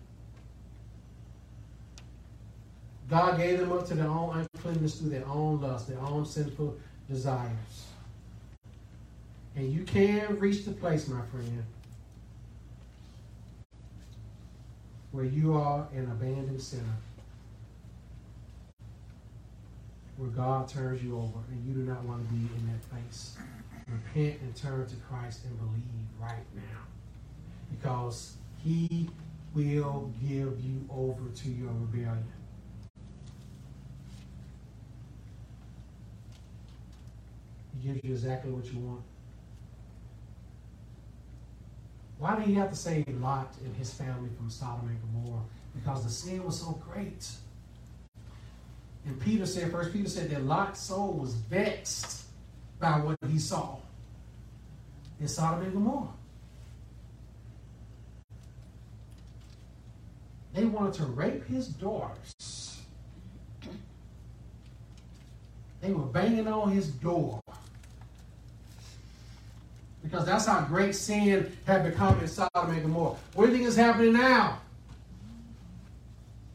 [3.09, 6.75] God gave them up to their own uncleanness through their own lust, their own sinful
[7.07, 7.85] desires.
[9.55, 11.63] And you can reach the place, my friend,
[15.11, 16.83] where you are an abandoned sinner.
[20.17, 23.37] Where God turns you over and you do not want to be in that place.
[23.87, 25.83] Repent and turn to Christ and believe
[26.19, 26.81] right now.
[27.71, 29.09] Because he
[29.53, 32.25] will give you over to your rebellion.
[37.73, 39.01] He gives you exactly what you want.
[42.17, 45.43] Why did he have to save Lot and his family from Sodom and Gomorrah?
[45.75, 47.27] Because the sin was so great.
[49.05, 52.25] And Peter said, First Peter said that Lot's soul was vexed
[52.79, 53.77] by what he saw
[55.19, 56.07] in Sodom and Gomorrah.
[60.53, 62.81] They wanted to rape his daughters.
[65.81, 67.41] They were banging on his door
[70.05, 73.15] because that's how great sin had become in Sodom and Gomorrah.
[73.33, 74.59] What do you think is happening now?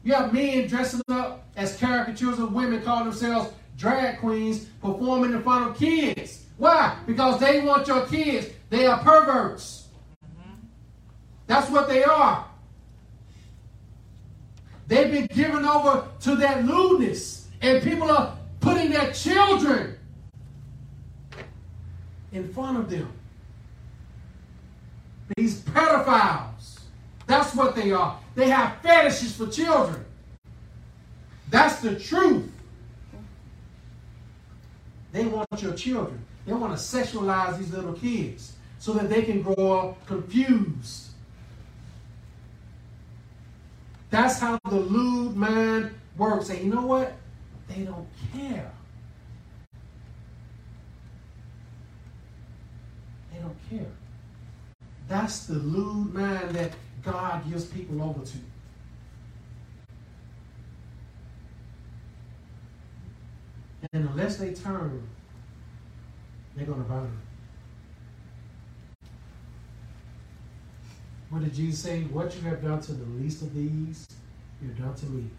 [0.03, 5.43] You have men dressing up as caricatures of women, calling themselves drag queens, performing in
[5.43, 6.45] front of kids.
[6.57, 6.97] Why?
[7.05, 8.47] Because they want your kids.
[8.69, 9.87] They are perverts.
[11.45, 12.45] That's what they are.
[14.87, 19.97] They've been given over to that lewdness, and people are putting their children
[22.31, 23.11] in front of them.
[25.37, 26.79] These pedophiles.
[27.27, 28.19] That's what they are.
[28.35, 30.05] They have fetishes for children.
[31.49, 32.51] That's the truth.
[35.11, 36.25] They want your children.
[36.45, 41.09] They want to sexualize these little kids so that they can grow up confused.
[44.09, 46.49] That's how the lewd mind works.
[46.49, 47.13] And you know what?
[47.67, 48.71] They don't care.
[53.31, 53.91] They don't care.
[55.11, 56.71] That's the lewd mind that
[57.03, 58.37] God gives people over to.
[63.91, 65.05] And unless they turn,
[66.55, 67.17] they're going to burn.
[71.29, 72.03] What did Jesus say?
[72.03, 74.07] What you have done to the least of these,
[74.61, 75.29] you've done to me.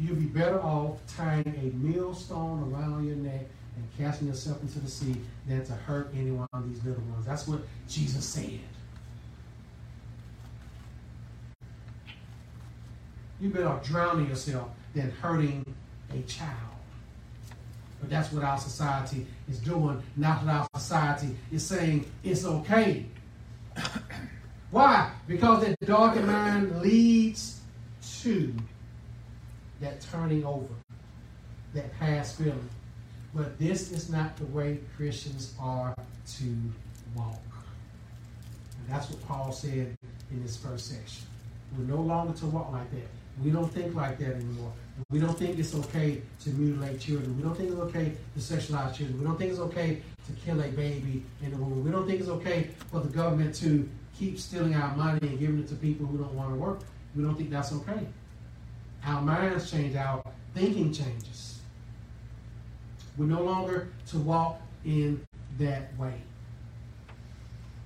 [0.00, 4.90] You'll be better off tying a millstone around your neck and casting yourself into the
[4.90, 5.16] sea
[5.46, 7.26] than to hurt any one of these little ones.
[7.26, 8.60] That's what Jesus said.
[13.40, 15.64] You better drowning yourself than hurting
[16.12, 16.58] a child.
[18.00, 20.02] But that's what our society is doing.
[20.16, 23.06] Not that our society is saying it's okay.
[24.70, 25.10] Why?
[25.26, 27.60] Because that darkened mind leads
[28.22, 28.54] to
[29.80, 30.72] that turning over,
[31.74, 32.68] that past feeling.
[33.34, 35.94] But this is not the way Christians are
[36.38, 36.54] to
[37.16, 37.40] walk.
[38.78, 39.96] And that's what Paul said
[40.30, 41.26] in this first section.
[41.76, 43.08] We're no longer to walk like that.
[43.42, 44.72] We don't think like that anymore.
[45.10, 47.36] We don't think it's okay to mutilate children.
[47.36, 49.18] We don't think it's okay to sexualize children.
[49.18, 51.84] We don't think it's okay to kill a baby in the womb.
[51.84, 55.58] We don't think it's okay for the government to keep stealing our money and giving
[55.58, 56.78] it to people who don't want to work.
[57.16, 58.06] We don't think that's okay.
[59.04, 60.22] Our minds change, our
[60.54, 61.53] thinking changes.
[63.16, 65.26] We're no longer to walk in
[65.58, 66.14] that way.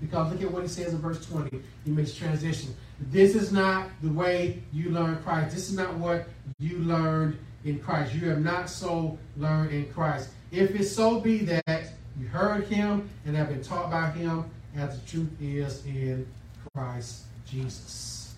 [0.01, 1.61] Because look at what he says in verse 20.
[1.85, 2.75] He makes transition.
[3.11, 5.55] This is not the way you learn Christ.
[5.55, 8.15] This is not what you learned in Christ.
[8.15, 10.31] You have not so learned in Christ.
[10.53, 14.45] If it so be that you heard him and have been taught by him,
[14.77, 16.27] as the truth is in
[16.75, 18.35] Christ Jesus.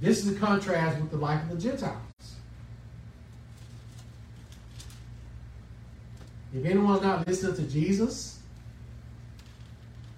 [0.00, 2.33] This is a contrast with the life of the Gentiles.
[6.54, 8.38] If anyone's not listening to Jesus,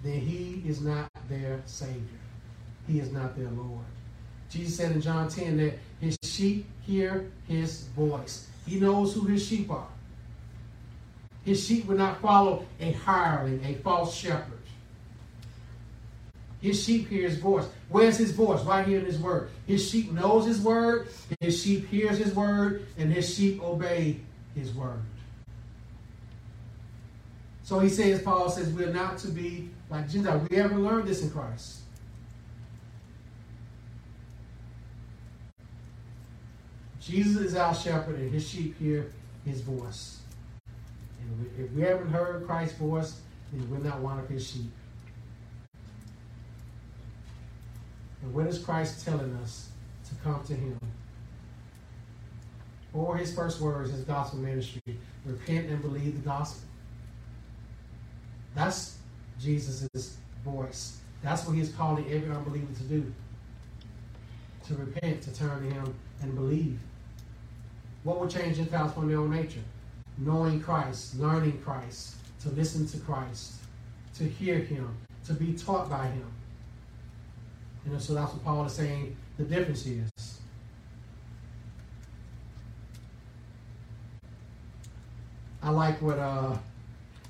[0.03, 2.01] then he is not their Savior.
[2.87, 3.85] He is not their Lord.
[4.49, 8.47] Jesus said in John 10 that his sheep hear his voice.
[8.67, 9.87] He knows who his sheep are.
[11.43, 14.59] His sheep will not follow a hireling, a false shepherd.
[16.61, 17.65] His sheep hear his voice.
[17.89, 18.63] Where's his voice?
[18.63, 19.49] Right here in his word.
[19.65, 21.07] His sheep knows his word,
[21.39, 24.19] his sheep hears his word, and his sheep obey
[24.55, 25.01] his word.
[27.67, 30.47] So he says, Paul says, we're not to be like Gentiles.
[30.49, 31.79] We haven't learned this in Christ.
[37.01, 39.11] Jesus is our shepherd, and his sheep hear
[39.43, 40.21] his voice.
[41.19, 43.19] And if we haven't heard Christ's voice,
[43.51, 44.71] then we're not one of his sheep.
[48.21, 49.71] And what is Christ telling us
[50.07, 50.79] to come to him?
[52.93, 56.66] Or his first words, his gospel ministry repent and believe the gospel.
[58.57, 58.97] That's
[59.39, 60.97] Jesus' voice.
[61.21, 63.13] That's what he's calling every unbeliever to do.
[64.65, 65.93] To repent, to turn to him
[66.23, 66.79] and believe.
[68.01, 69.61] What will change Gentiles from their own nature?
[70.17, 73.53] Knowing Christ, learning Christ, to listen to Christ,
[74.15, 74.89] to hear him,
[75.27, 76.25] to be taught by him.
[77.85, 80.09] Know, so that's what Paul is saying the difference is.
[85.61, 86.57] I like what uh,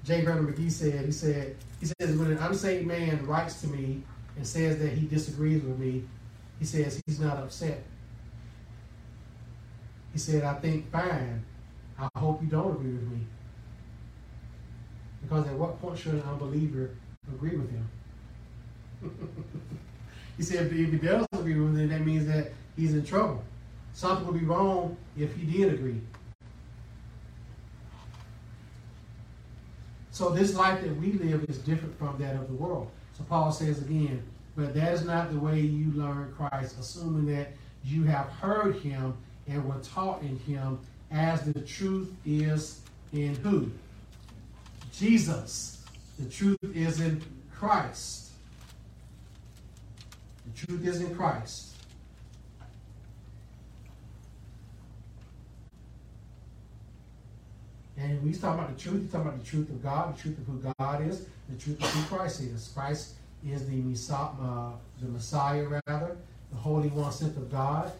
[0.07, 0.21] J.
[0.21, 1.05] Vernon McGee said.
[1.05, 4.03] He said, he says, when an unsaved man writes to me
[4.37, 6.03] and says that he disagrees with me,
[6.59, 7.83] he says he's not upset.
[10.13, 11.43] He said, I think fine.
[11.99, 13.19] I hope you don't agree with me.
[15.21, 16.91] Because at what point should an unbeliever
[17.27, 17.89] agree with him?
[20.37, 23.43] he said, if he does agree with him, then that means that he's in trouble.
[23.93, 25.99] Something would be wrong if he did agree.
[30.17, 32.89] So this life that we live is different from that of the world.
[33.15, 34.23] So Paul says again,
[34.55, 37.51] but that is not the way you learn Christ, assuming that
[37.85, 39.15] you have heard him
[39.47, 40.79] and were taught in him
[41.11, 42.81] as the truth is
[43.13, 43.69] in who?
[44.91, 45.85] Jesus.
[46.17, 47.21] The truth is in
[47.53, 48.31] Christ.
[50.47, 51.73] The truth is in Christ.
[57.97, 60.21] And when he's talking about the truth, he's talking about the truth of God, the
[60.21, 62.71] truth of who God is, the truth of who Christ is.
[62.73, 64.71] Christ is the Messiah, uh,
[65.01, 66.17] the Messiah rather,
[66.51, 67.91] the Holy One sent of God.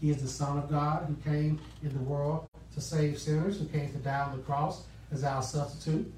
[0.00, 3.66] He is the Son of God who came in the world to save sinners, who
[3.66, 6.12] came to die on the cross as our substitute,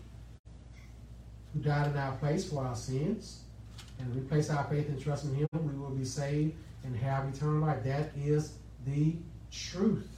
[1.52, 3.42] who died in our place for our sins.
[4.00, 7.28] And we place our faith and trust in Him, we will be saved and have
[7.28, 7.84] eternal life.
[7.84, 8.54] That is
[8.86, 9.14] the
[9.50, 10.17] truth.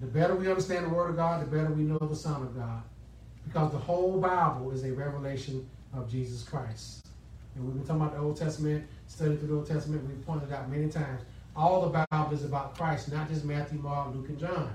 [0.00, 2.56] The better we understand the Word of God, the better we know the Son of
[2.56, 2.82] God.
[3.46, 7.06] Because the whole Bible is a revelation of Jesus Christ.
[7.54, 10.06] And we've been talking about the Old Testament, studying through the Old Testament.
[10.08, 11.22] We've pointed out many times.
[11.54, 14.72] All the Bible is about Christ, not just Matthew, Mark, Luke, and John.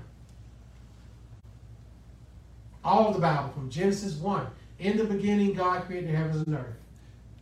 [2.84, 4.46] All the Bible, from Genesis 1.
[4.78, 6.76] In the beginning, God created the heavens and earth.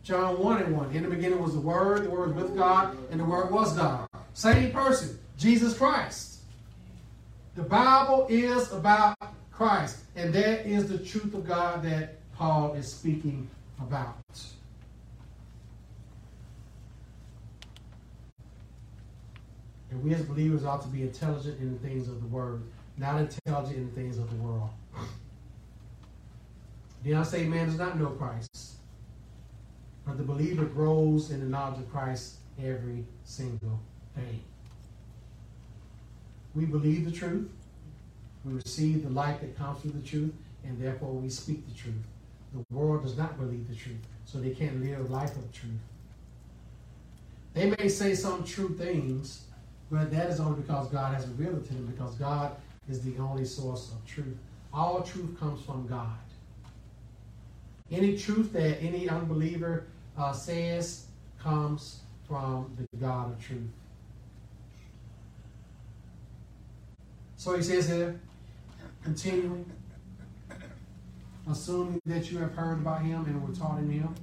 [0.03, 0.91] John 1 and 1.
[0.95, 3.75] In the beginning was the Word, the Word was with God, and the Word was
[3.75, 4.07] God.
[4.33, 6.34] Same person, Jesus Christ.
[7.55, 9.15] The Bible is about
[9.49, 13.49] Christ, and that is the truth of God that Paul is speaking
[13.79, 14.17] about.
[19.89, 22.61] And we as believers ought to be intelligent in the things of the word,
[22.97, 24.69] not intelligent in the things of the world.
[27.03, 28.79] The unsaved man does not know Christ,
[30.05, 33.79] but the believer grows in the knowledge of Christ every single
[34.13, 34.41] day.
[36.55, 37.49] We believe the truth.
[38.45, 40.33] We receive the light that comes through the truth,
[40.63, 41.95] and therefore we speak the truth.
[42.53, 45.71] The world does not believe the truth, so they can't live a life of truth.
[47.53, 49.45] They may say some true things,
[49.91, 52.55] but that is only because God has revealed it to them, because God
[52.89, 54.37] is the only source of truth.
[54.73, 56.17] All truth comes from God.
[57.91, 59.87] Any truth that any unbeliever
[60.17, 61.07] uh, says
[61.39, 63.61] comes from the God of truth.
[67.45, 68.19] So he says here,
[69.03, 69.71] continuing,
[71.47, 74.15] assuming that you have heard about him and were taught in him.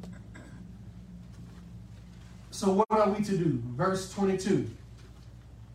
[2.51, 3.63] So what are we to do?
[3.77, 4.69] Verse 22.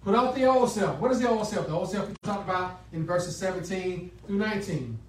[0.03, 0.99] Put off the old self.
[0.99, 1.67] What is the old self?
[1.67, 4.99] The old self we talked about in verses 17 through 19.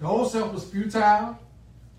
[0.00, 1.38] The old self was futile.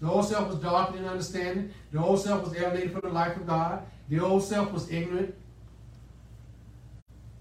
[0.01, 1.73] The old self was darkened in understanding.
[1.93, 3.83] The old self was alienated from the life of God.
[4.09, 5.33] The old self was ignorant.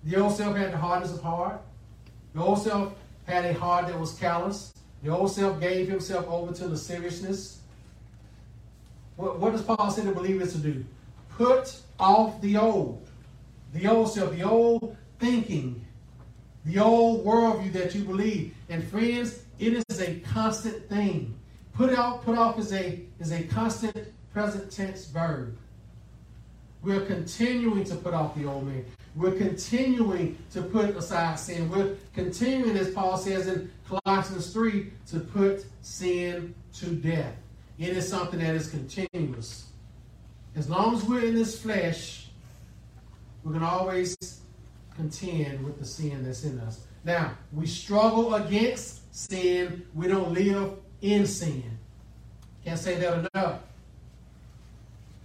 [0.05, 1.61] The old self had the hardness of heart.
[2.35, 2.95] The old self
[3.27, 4.73] had a heart that was callous.
[5.03, 7.61] The old self gave himself over to lasciviousness.
[9.17, 10.85] What, what does Paul say to believers to do?
[11.31, 13.07] Put off the old.
[13.75, 15.85] The old self, the old thinking,
[16.65, 18.55] the old worldview that you believe.
[18.69, 21.39] And friends, it is a constant thing.
[21.75, 25.57] Put out, put off is a is a constant present tense verb.
[26.83, 28.85] We're continuing to put off the old man.
[29.17, 31.69] We're continuing to put aside sin.
[31.69, 37.35] We're continuing, as Paul says in Colossians 3, to put sin to death.
[37.79, 39.67] It is something that is continuous.
[40.55, 42.29] As long as we're in this flesh,
[43.43, 44.17] we're going to always
[44.95, 46.81] contend with the sin that's in us.
[47.05, 49.87] Now, we struggle against sin.
[49.95, 51.79] We don't live in sin.
[52.65, 53.61] Can't say that enough.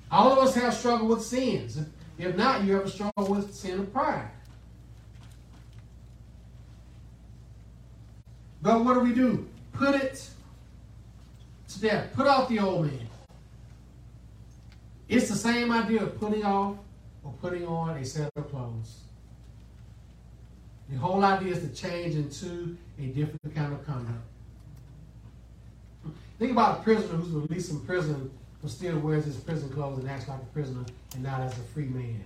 [0.10, 1.80] All of us have struggled with sins.
[2.18, 4.30] If not, you ever struggle with sin of pride.
[8.62, 9.48] But what do we do?
[9.74, 10.30] Put it
[11.68, 12.14] to death.
[12.14, 13.08] Put off the old man.
[15.08, 16.78] It's the same idea of putting off
[17.24, 19.02] or putting on a set of clothes.
[20.90, 24.18] The whole idea is to change into a different kind of conduct.
[26.40, 28.32] Think about a prisoner who's released from prison
[28.62, 31.62] but still wears his prison clothes and acts like a prisoner and not as a
[31.62, 32.24] free man.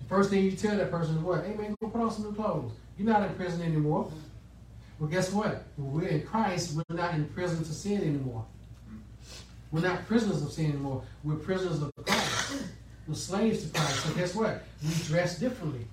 [0.00, 1.44] The first thing you tell that person is what?
[1.44, 2.72] Hey man, go put on some new clothes.
[2.98, 4.10] You're not in prison anymore.
[4.98, 5.64] Well, guess what?
[5.76, 8.44] When we're in Christ, we're not in prison to sin anymore.
[9.72, 11.02] We're not prisoners of sin anymore.
[11.24, 12.62] We're prisoners of Christ.
[13.08, 14.04] We're slaves to Christ.
[14.04, 14.62] So guess what?
[14.82, 15.86] We dress differently.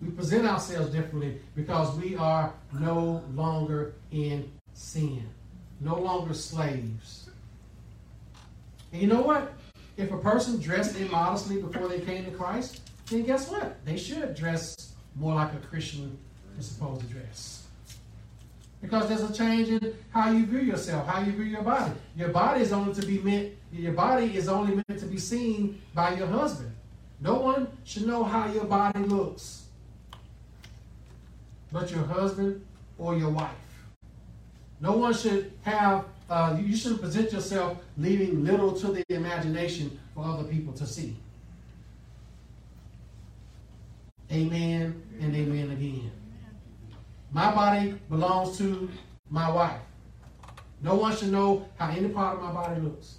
[0.00, 5.26] We present ourselves differently because we are no longer in sin,
[5.84, 7.30] no longer slaves.
[8.92, 9.52] And you know what?
[9.96, 12.80] If a person dressed immodestly before they came to Christ,
[13.10, 13.84] then guess what?
[13.84, 16.18] They should dress more like a Christian
[16.58, 17.66] is supposed to dress.
[18.80, 21.92] Because there's a change in how you view yourself, how you view your body.
[22.16, 25.80] Your body is only to be meant, your body is only meant to be seen
[25.94, 26.74] by your husband.
[27.20, 29.64] No one should know how your body looks
[31.74, 32.64] but your husband
[32.98, 33.63] or your wife.
[34.80, 40.24] No one should have, uh, you shouldn't present yourself leaving little to the imagination for
[40.24, 41.16] other people to see.
[44.32, 46.10] Amen and amen again.
[47.32, 48.88] My body belongs to
[49.30, 49.80] my wife.
[50.82, 53.18] No one should know how any part of my body looks.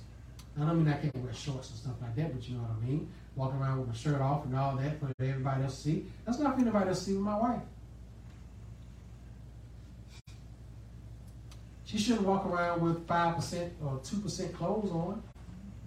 [0.60, 2.72] I don't mean I can't wear shorts and stuff like that, but you know what
[2.82, 3.10] I mean.
[3.36, 6.06] Walking around with my shirt off and all that for everybody else to see.
[6.26, 7.62] That's not for anybody else to see with my wife.
[11.86, 15.22] She shouldn't walk around with 5% or 2% clothes on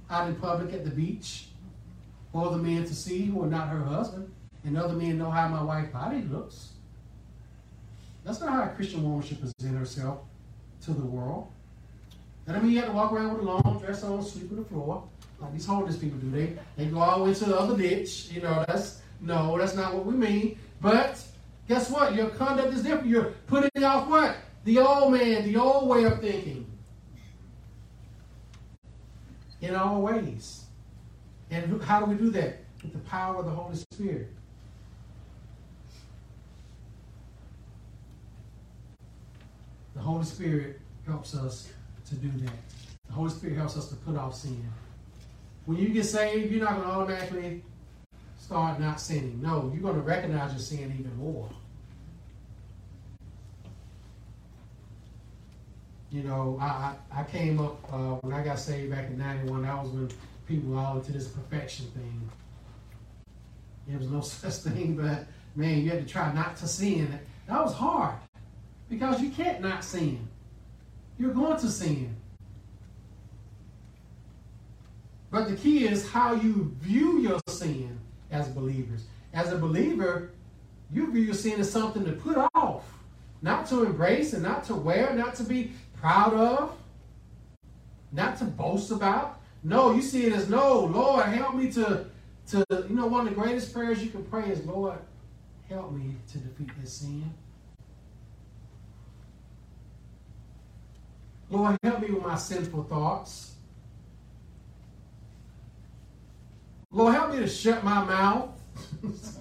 [0.08, 1.48] out in public at the beach
[2.32, 4.32] for other men to see who are not her husband
[4.64, 6.70] and other men know how my wife's body looks.
[8.24, 10.20] That's not how a Christian woman should present herself
[10.82, 11.48] to the world.
[12.46, 14.58] That I mean you have to walk around with a long dress on, sleep on
[14.58, 15.08] the floor,
[15.40, 16.30] like these homeless people do.
[16.30, 18.30] They they go all the way to the other ditch.
[18.30, 20.58] You know, that's no, that's not what we mean.
[20.80, 21.22] But
[21.68, 22.14] guess what?
[22.14, 23.06] Your conduct is different.
[23.06, 24.36] You're putting off what?
[24.68, 26.66] The old man, the old way of thinking.
[29.62, 30.66] In all ways.
[31.50, 32.58] And how do we do that?
[32.82, 34.28] With the power of the Holy Spirit.
[39.94, 41.72] The Holy Spirit helps us
[42.10, 42.52] to do that.
[43.06, 44.70] The Holy Spirit helps us to put off sin.
[45.64, 47.62] When you get saved, you're not going to automatically
[48.38, 49.40] start not sinning.
[49.40, 51.48] No, you're going to recognize your sin even more.
[56.10, 59.62] You know, I, I, came up uh, when I got saved back in 91.
[59.62, 60.08] That was when
[60.46, 62.30] people were all into this perfection thing.
[63.86, 67.18] There was no such thing, but man, you had to try not to sin.
[67.46, 68.14] That was hard.
[68.88, 70.26] Because you can't not sin.
[71.18, 72.16] You're going to sin.
[75.30, 77.98] But the key is how you view your sin
[78.30, 79.04] as believers.
[79.34, 80.30] As a believer,
[80.90, 82.84] you view your sin as something to put off,
[83.42, 86.76] not to embrace and not to wear, not to be proud of,
[88.12, 89.40] not to boast about.
[89.62, 92.06] No, you see it as no, Lord, help me to,
[92.48, 94.98] to you know, one of the greatest prayers you can pray is, Lord,
[95.68, 97.32] help me to defeat this sin.
[101.50, 103.54] Lord, help me with my sinful thoughts.
[106.90, 108.50] Lord, help me to shut my mouth.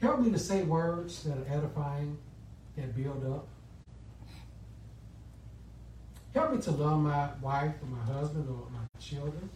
[0.00, 2.18] help me to say words that are edifying,
[2.76, 3.46] that build up.
[6.34, 9.50] Help me to love my wife or my husband or my children.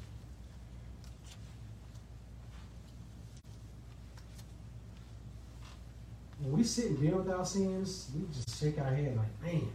[6.47, 9.69] when we sit and deal with our sins, we just shake our head like, man.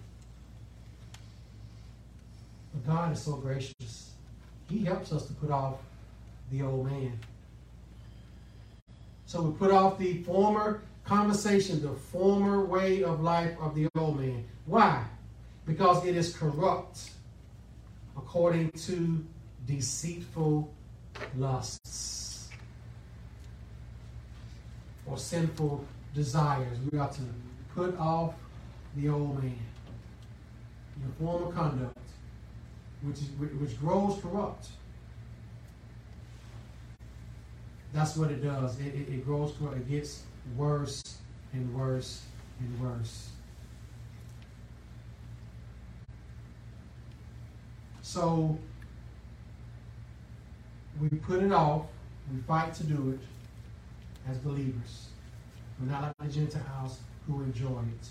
[2.74, 4.14] But God is so gracious.
[4.70, 5.80] He helps us to put off
[6.50, 7.20] the old man.
[9.26, 14.20] So we put off the former conversation, the former way of life of the old
[14.20, 14.46] man.
[14.66, 15.04] Why?
[15.66, 17.12] Because it is corrupt
[18.18, 19.24] according to
[19.66, 20.72] deceitful
[21.38, 22.50] lusts
[25.06, 26.78] or sinful desires.
[26.92, 27.22] We are to
[27.74, 28.34] put off
[28.96, 29.58] the old man,
[31.00, 31.98] your former conduct,
[33.02, 33.30] which, is,
[33.60, 34.68] which grows corrupt.
[37.94, 38.80] That's what it does.
[38.80, 39.78] It, it, it grows corrupt.
[39.78, 40.24] It gets
[40.56, 41.02] worse
[41.54, 42.24] and worse
[42.60, 43.30] and worse.
[48.02, 48.58] So
[51.00, 51.86] we put it off.
[52.34, 55.08] We fight to do it as believers.
[55.80, 58.10] We're not like the Gentiles who enjoy it.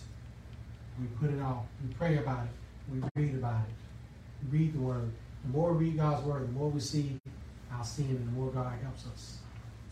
[1.00, 1.64] We put it off.
[1.86, 2.52] We pray about it.
[2.92, 4.50] We read about it.
[4.50, 5.10] We read the Word.
[5.44, 7.18] The more we read God's Word, the more we see
[7.72, 9.38] our sin, and the more God helps us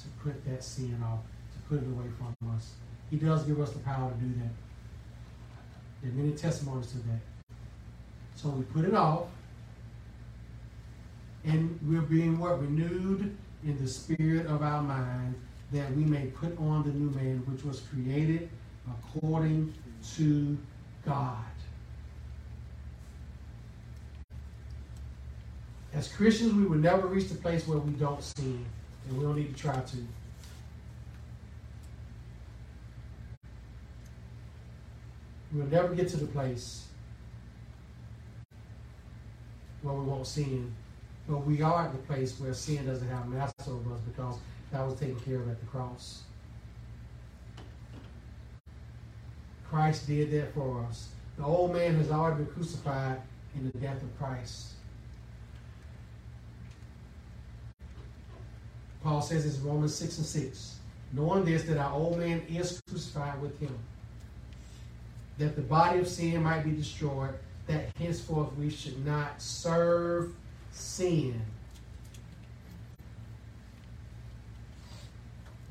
[0.01, 1.21] to put that sin off,
[1.69, 2.73] put it away from us.
[3.11, 4.51] He does give us the power to do that.
[6.03, 7.21] There are many testimonies to that.
[8.37, 9.27] So we put it off,
[11.45, 12.61] and we're being what?
[12.61, 15.35] Renewed in the spirit of our mind,
[15.73, 18.49] that we may put on the new man, which was created
[18.89, 19.75] according
[20.17, 20.57] to
[21.05, 21.37] God.
[25.93, 28.65] As Christians, we will never reach the place where we don't sin,
[29.09, 29.97] and we don't need to try to.
[35.53, 36.87] We'll never get to the place
[39.83, 40.75] where we won't sin.
[41.29, 44.39] But we are at the place where sin doesn't have master over us because
[44.73, 46.23] that was taken care of at the cross.
[49.69, 51.09] Christ did that for us.
[51.37, 53.21] The old man has already been crucified
[53.55, 54.69] in the death of Christ.
[59.03, 60.75] Paul says in Romans 6 and 6.
[61.13, 63.79] Knowing this, that our old man is crucified with him,
[65.39, 67.35] that the body of sin might be destroyed,
[67.67, 70.33] that henceforth we should not serve
[70.73, 71.41] sin.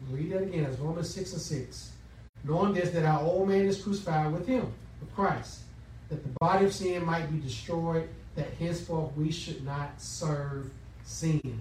[0.09, 0.63] Read that again.
[0.63, 1.91] It's Romans 6 and 6.
[2.45, 5.59] Knowing this, that our old man is crucified with him, with Christ,
[6.09, 10.69] that the body of sin might be destroyed, that henceforth we should not serve
[11.03, 11.59] sin.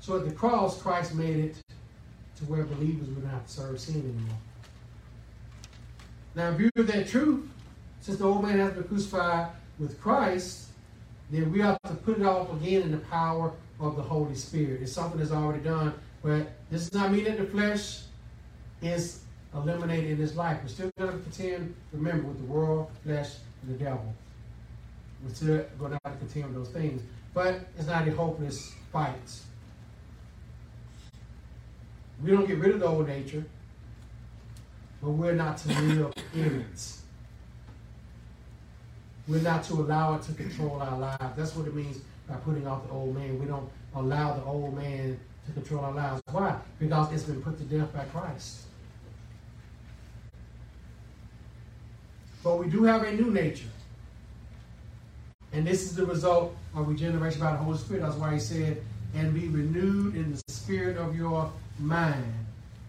[0.00, 1.56] So at the cross, Christ made it
[2.36, 4.36] to where believers would not serve sin anymore.
[6.34, 7.48] Now, in view of that truth,
[8.00, 10.68] since the old man has been crucified with Christ,
[11.30, 14.82] then we have to put it off again in the power of the Holy Spirit.
[14.82, 18.02] It's something that's already done, but this is not mean that the flesh
[18.82, 19.20] is
[19.54, 20.58] eliminated in this life.
[20.62, 23.30] We're still going to contend, remember, with the world, flesh,
[23.62, 24.14] and the devil.
[25.22, 27.02] We're still going to have to contend with those things.
[27.32, 29.40] But it's not a hopeless fight.
[32.22, 33.44] We don't get rid of the old nature,
[35.04, 36.92] but we're not to live in it.
[39.28, 41.36] We're not to allow it to control our lives.
[41.36, 43.38] That's what it means by putting off the old man.
[43.38, 46.22] We don't allow the old man to control our lives.
[46.30, 46.56] Why?
[46.78, 48.62] Because it's been put to death by Christ.
[52.42, 53.68] But we do have a new nature.
[55.52, 58.02] And this is the result of regeneration by the Holy Spirit.
[58.02, 58.82] That's why he said,
[59.14, 62.32] and be renewed in the spirit of your mind.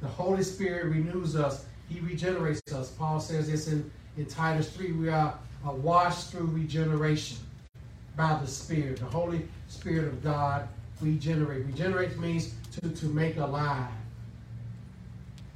[0.02, 1.66] The Holy Spirit renews us.
[1.90, 2.90] He regenerates us.
[2.92, 4.94] Paul says this in, in Titus 3.
[4.94, 7.38] We are uh, washed through regeneration
[8.16, 9.00] by the Spirit.
[9.00, 10.68] The Holy Spirit of God
[11.02, 11.66] regenerate.
[11.66, 13.92] Regenerate means to, to make alive.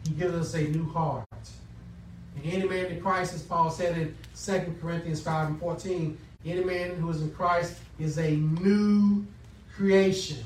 [0.08, 1.26] He gives us a new heart.
[2.36, 6.64] And any man in Christ, as Paul said in 2 Corinthians 5 and 14, any
[6.64, 9.26] man who is in Christ is a new
[9.76, 10.38] creation.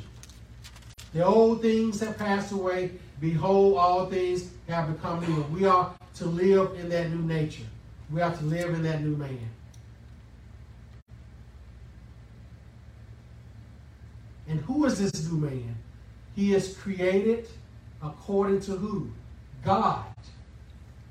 [1.13, 2.91] The old things have passed away.
[3.23, 5.43] Behold, all things have become new.
[5.43, 7.63] We are to live in that new nature.
[8.11, 9.49] We are to live in that new man.
[14.49, 15.73] And who is this new man?
[16.35, 17.47] He is created
[18.01, 19.09] according to who?
[19.63, 20.03] God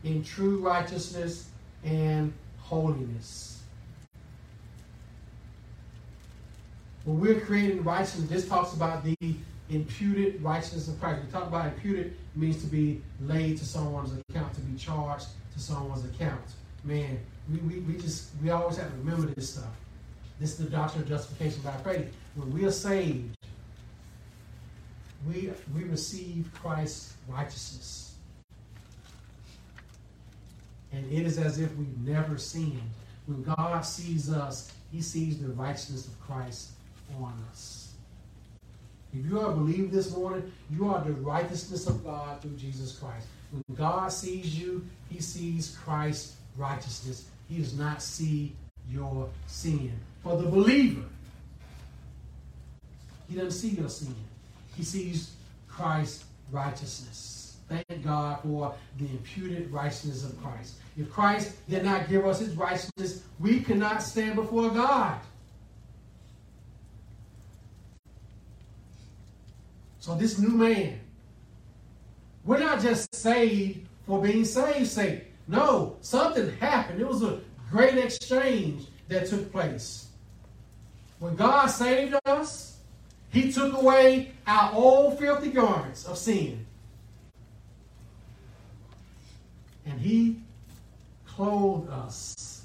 [0.05, 1.49] in true righteousness
[1.83, 3.63] and holiness.
[7.05, 9.17] When we're created in righteousness, this talks about the
[9.75, 11.23] imputed righteousness of Christ.
[11.25, 15.61] We talk about imputed means to be laid to someone's account, to be charged to
[15.61, 16.43] someone's account.
[16.85, 17.19] Man,
[17.51, 19.71] we, we, we just we always have to remember this stuff.
[20.41, 22.13] This is the doctrine of justification by faith.
[22.35, 23.37] When we are saved,
[25.27, 28.15] we we receive Christ's righteousness.
[30.93, 32.83] And it is as if we've never sinned.
[33.27, 36.73] When God sees us, he sees the righteousness of Christ
[37.19, 37.82] on us.
[39.15, 42.99] If you are a believer this morning, you are the righteousness of God through Jesus
[42.99, 43.27] Christ.
[43.51, 47.29] When God sees you, he sees Christ's righteousness.
[47.49, 48.55] He does not see
[48.91, 49.93] your sin.
[50.23, 51.03] for the believer,
[53.29, 54.15] he doesn't see your sin.
[54.77, 55.33] He sees
[55.69, 57.57] Christ's righteousness.
[57.69, 60.75] Thank God for the imputed righteousness of Christ.
[60.99, 65.19] If Christ did not give us his righteousness, we cannot stand before God.
[70.03, 70.99] So this new man,
[72.45, 75.23] we're not just saved for being saved, saved.
[75.47, 77.01] No, something happened.
[77.01, 77.39] It was a
[77.71, 80.09] great exchange that took place.
[81.21, 82.79] When God saved us,
[83.31, 86.67] He took away our old filthy garments of sin.
[89.87, 90.41] And He
[91.29, 92.65] clothed us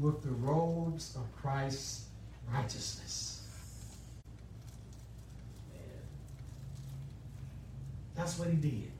[0.00, 2.04] with the robes of Christ's
[2.54, 3.25] righteousness.
[8.16, 8.90] That's what He did.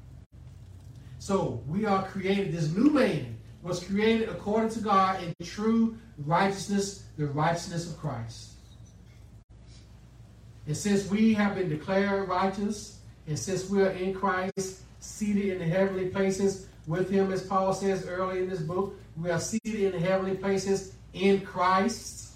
[1.19, 7.05] So we are created, this new man was created according to God in true righteousness,
[7.17, 8.53] the righteousness of Christ.
[10.67, 15.59] And since we have been declared righteous, and since we are in Christ, seated in
[15.59, 19.81] the heavenly places with him, as Paul says early in this book, we are seated
[19.81, 22.35] in the heavenly places in Christ.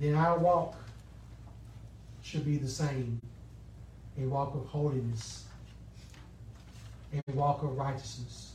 [0.00, 0.76] Then our walk
[2.28, 3.18] should be the same
[4.20, 5.44] a walk of holiness,
[7.14, 8.52] a walk of righteousness.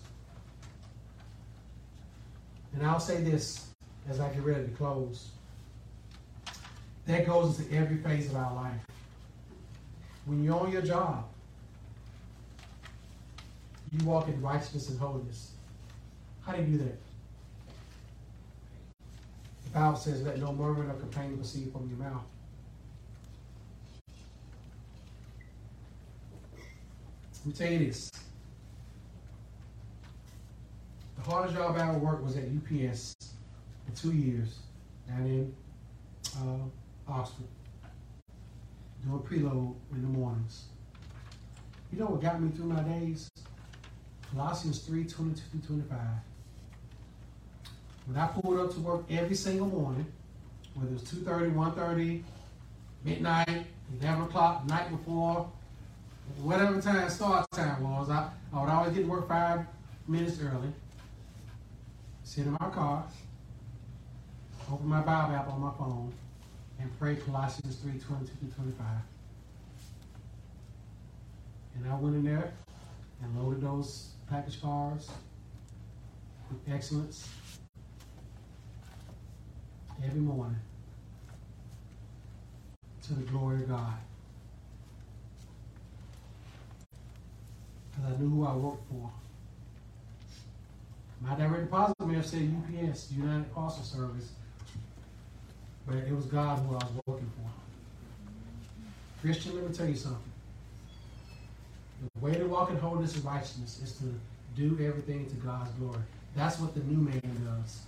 [2.74, 3.70] And I'll say this
[4.08, 5.32] as I get ready to close.
[7.08, 8.82] That goes into every phase of our life.
[10.26, 11.26] When you're on your job,
[13.92, 15.54] you walk in righteousness and holiness.
[16.46, 16.98] How do you do that?
[19.64, 22.24] The Bible says, let no murmur or complaining proceed from your mouth.
[27.46, 28.10] Let tell you this.
[31.18, 33.16] The hardest job I ever worked was at UPS
[33.86, 34.60] for two years
[35.10, 35.54] down in
[36.38, 37.48] uh, Oxford,
[39.06, 40.68] doing preload in the mornings.
[41.91, 43.30] You know what got me through my days?
[44.32, 46.00] Colossians 3 22 25.
[48.06, 50.06] When I pulled up to work every single morning,
[50.76, 52.24] whether it was 2.30, 1.30,
[53.04, 53.66] midnight,
[54.00, 55.50] 11 o'clock, night before,
[56.42, 59.66] whatever time start time was, I, I would always get to work five
[60.08, 60.70] minutes early,
[62.24, 63.06] sit in my car,
[64.72, 66.14] open my Bible app on my phone,
[66.80, 68.86] and pray Colossians 3 22 25.
[71.76, 72.54] And I went in there
[73.22, 75.10] and loaded those package cars
[76.50, 77.28] with excellence
[80.06, 80.60] every morning
[83.04, 83.94] to the glory of God.
[87.96, 89.10] Because I knew who I worked for.
[91.22, 94.32] My direct deposit may have said UPS, United Parcel Service,
[95.88, 97.50] but it was God who I was working for.
[99.22, 100.20] Christian, let me tell you something.
[102.02, 104.04] The way to walk in holiness and righteousness is to
[104.56, 106.02] do everything to God's glory.
[106.36, 107.84] That's what the new man does.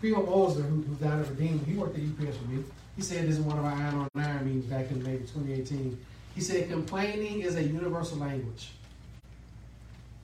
[0.00, 2.64] Phil Moser, who, who's down at Redeemer, he worked at UPS with me.
[2.96, 5.98] He said this is one of our Iron on Iron meetings back in maybe 2018.
[6.34, 8.70] He said complaining is a universal language.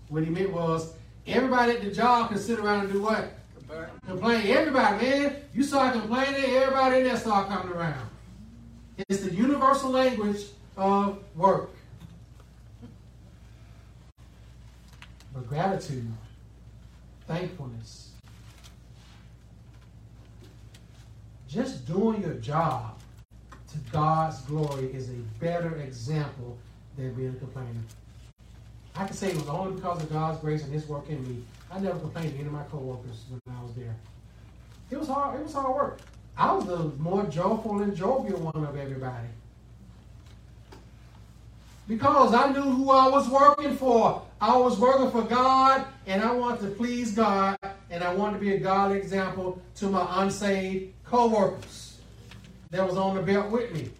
[0.09, 0.93] What he meant was
[1.27, 3.33] everybody at the job can sit around and do what?
[3.57, 3.87] Complain.
[4.07, 4.47] Complain.
[4.47, 5.37] Everybody, man.
[5.55, 8.09] You start complaining, everybody in there start coming around.
[9.09, 10.47] It's the universal language
[10.77, 11.71] of work.
[15.35, 16.11] But gratitude,
[17.27, 18.08] thankfulness,
[21.49, 22.99] just doing your job
[23.73, 26.59] to God's glory is a better example
[26.97, 27.81] than being a complainer.
[28.95, 31.43] I can say it was only because of God's grace and His work in me.
[31.71, 33.95] I never complained to any of my coworkers when I was there.
[34.91, 35.41] It was hard.
[35.41, 36.01] It was hard work.
[36.37, 39.29] I was the more joyful and jovial one of everybody.
[41.87, 44.23] Because I knew who I was working for.
[44.41, 47.57] I was working for God, and I wanted to please God,
[47.91, 51.99] and I wanted to be a godly example to my unsaved co-workers
[52.71, 53.91] that was on the belt with me.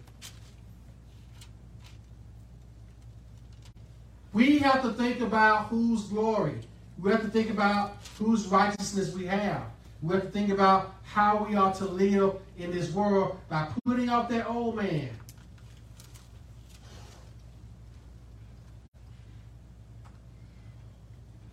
[4.31, 6.55] We have to think about whose glory.
[6.99, 9.63] We have to think about whose righteousness we have.
[10.03, 14.09] We have to think about how we are to live in this world by putting
[14.09, 15.09] off that old man.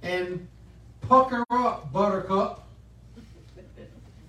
[0.03, 0.47] And
[1.01, 2.66] pucker up, buttercup.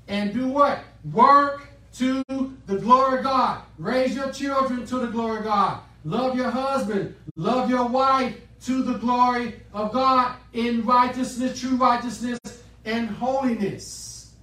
[0.08, 0.80] And do what?
[1.12, 3.62] Work to the glory of God.
[3.78, 5.82] Raise your children to the glory of God.
[6.05, 7.16] Love your husband.
[7.36, 8.36] Love your wife
[8.66, 12.39] to the glory of God in righteousness, true righteousness,
[12.86, 14.34] and holiness.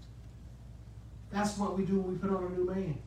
[1.33, 2.99] That's what we do when we put on a new man.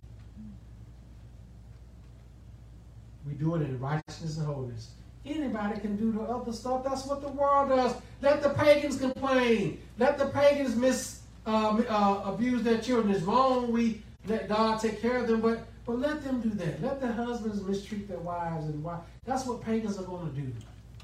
[3.25, 4.89] We do it in righteousness and holiness.
[5.25, 6.83] Anybody can do the other stuff.
[6.83, 7.93] That's what the world does.
[8.21, 9.79] Let the pagans complain.
[9.99, 13.15] Let the pagans mis uh, uh, abuse their children.
[13.15, 13.71] It's wrong.
[13.71, 16.81] We let God take care of them, but but let them do that.
[16.81, 18.99] Let the husbands mistreat their wives and why.
[19.25, 20.51] That's what pagans are going to do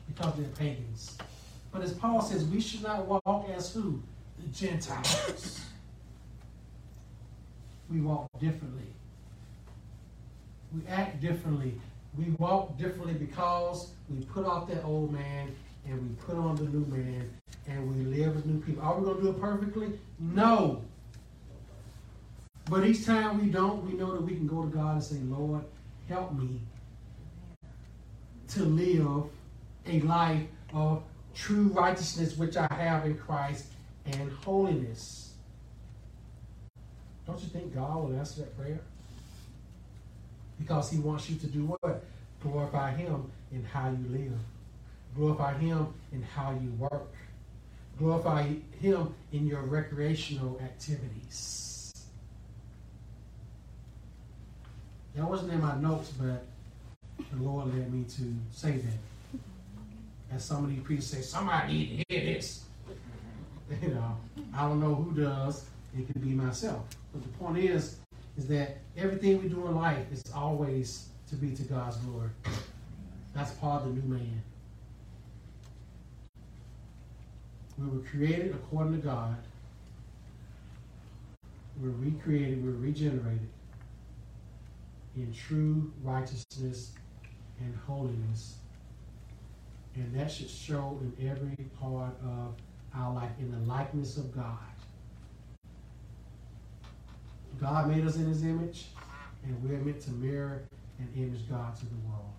[0.08, 1.18] because they're pagans.
[1.72, 4.02] But as Paul says, we should not walk as who?
[4.40, 5.62] The Gentiles.
[7.90, 8.88] We walk differently.
[10.76, 11.80] We act differently.
[12.18, 16.64] We walk differently because we put off that old man and we put on the
[16.64, 17.30] new man
[17.68, 18.84] and we live as new people.
[18.84, 20.00] Are we going to do it perfectly?
[20.20, 20.82] No.
[22.70, 25.18] But each time we don't, we know that we can go to God and say,
[25.18, 25.64] Lord,
[26.08, 26.62] help me
[28.50, 29.26] to live
[29.86, 31.04] a life of
[31.34, 33.66] true righteousness, which I have in Christ,
[34.06, 35.34] and holiness.
[37.26, 38.80] Don't you think God will answer that prayer?
[40.60, 42.04] Because He wants you to do what?
[42.42, 44.40] Glorify Him in how you live,
[45.16, 47.14] glorify Him in how you work,
[47.98, 48.48] glorify
[48.80, 52.06] Him in your recreational activities.
[55.16, 56.44] That wasn't in my notes, but
[57.32, 59.40] the Lord led me to say that.
[60.34, 62.64] As some of these preachers say, somebody need to hear this.
[63.82, 64.18] You know,
[64.56, 65.66] I don't know who does.
[65.98, 66.84] It could be myself.
[67.12, 67.98] But the point is,
[68.38, 72.30] is that everything we do in life is always to be to God's glory.
[73.34, 74.44] That's part of the new man.
[77.78, 79.38] We were created according to God.
[81.82, 83.50] We're recreated, we're regenerated
[85.16, 86.92] in true righteousness
[87.60, 88.56] and holiness.
[89.96, 92.56] And that should show in every part of
[92.96, 94.58] our life, in the likeness of God.
[97.60, 98.88] God made us in his image,
[99.44, 100.64] and we're meant to mirror
[101.00, 102.34] and image God to the world.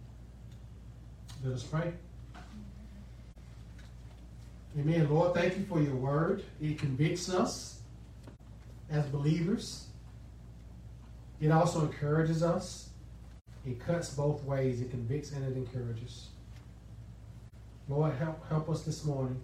[1.44, 1.92] Let us pray.
[4.78, 5.08] Amen.
[5.08, 6.44] Lord, thank you for your word.
[6.60, 7.80] It convicts us
[8.90, 9.86] as believers.
[11.40, 12.90] It also encourages us.
[13.64, 14.80] It cuts both ways.
[14.80, 16.28] It convicts and it encourages.
[17.88, 19.40] Lord, help, help us this morning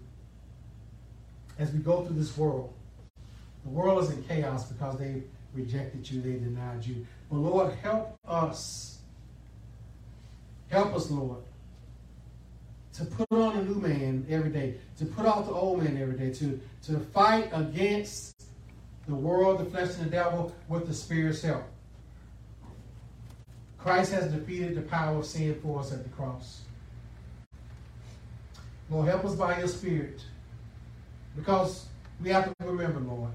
[1.59, 2.73] as we go through this world.
[3.65, 5.23] The world is in chaos because they
[5.55, 7.07] rejected you, they denied you.
[7.31, 8.99] But Lord, help us.
[10.69, 11.43] Help us, Lord,
[12.95, 16.17] to put on a new man every day, to put off the old man every
[16.17, 18.45] day, to, to fight against
[19.07, 21.65] the world, the flesh, and the devil with the Spirit's help.
[23.79, 26.63] Christ has defeated the power of sin for us at the cross.
[28.91, 30.21] Lord, help us by your Spirit.
[31.37, 31.87] Because
[32.23, 33.31] we have to remember, Lord,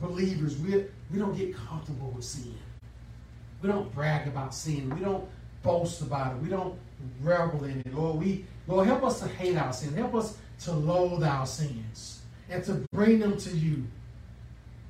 [0.00, 2.54] believers, we, we don't get comfortable with sin.
[3.62, 4.94] We don't brag about sin.
[4.94, 5.26] We don't
[5.62, 6.42] boast about it.
[6.42, 6.78] We don't
[7.20, 7.94] revel in it.
[7.94, 9.94] Lord, we Lord, help us to hate our sin.
[9.94, 13.84] Help us to loathe our sins and to bring them to you.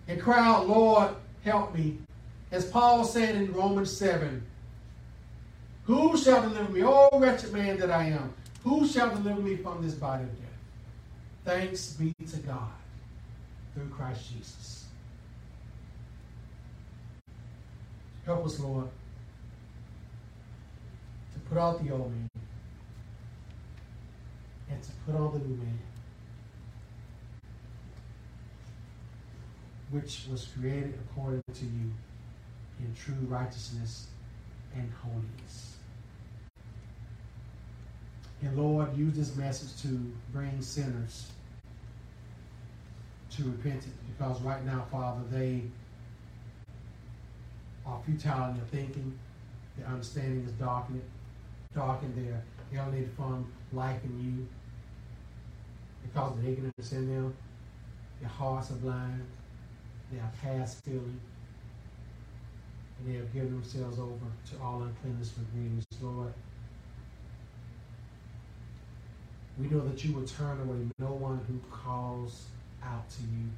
[0.06, 1.10] And cry out, Lord,
[1.44, 1.98] help me.
[2.52, 4.44] As Paul said in Romans 7,
[5.84, 6.82] Who shall deliver me?
[6.84, 8.32] Oh, wretched man that I am.
[8.62, 10.48] Who shall deliver me from this body of death?
[11.44, 12.70] Thanks be to God
[13.74, 14.86] through Christ Jesus.
[18.24, 18.89] Help us, Lord,
[21.48, 22.28] put out the old man
[24.70, 25.78] and to put on the new man,
[29.90, 31.92] which was created according to you
[32.80, 34.08] in true righteousness
[34.74, 35.76] and holiness.
[38.42, 41.30] And Lord, use this message to bring sinners
[43.30, 45.62] to repentance because right now, Father, they
[47.86, 49.18] are futile in their thinking.
[49.76, 51.02] Their understanding is darkened,
[51.74, 52.14] darkened.
[52.16, 52.42] They're
[52.72, 54.48] alienated from life in you
[56.02, 57.34] because of the ignorance in them.
[58.20, 59.24] Their hearts are blind.
[60.12, 61.20] They are past feeling.
[62.98, 65.84] And they have given themselves over to all uncleanness for greediness.
[66.01, 66.32] Lord,
[69.59, 72.46] we know that you will turn away no one who calls
[72.82, 73.51] out to you.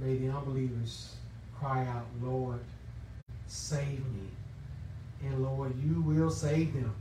[0.00, 1.16] May the unbelievers
[1.58, 2.60] cry out, Lord,
[3.48, 4.28] save me.
[5.24, 6.94] And Lord, you will save them.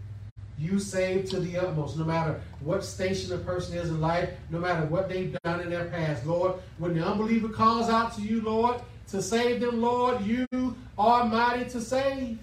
[0.58, 4.58] You save to the utmost, no matter what station a person is in life, no
[4.58, 6.26] matter what they've done in their past.
[6.26, 10.48] Lord, when the unbeliever calls out to you, Lord, to save them, Lord, you
[10.98, 12.40] are mighty to save.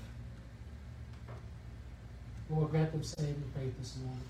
[2.49, 4.21] Lord, grant them saving faith this morning.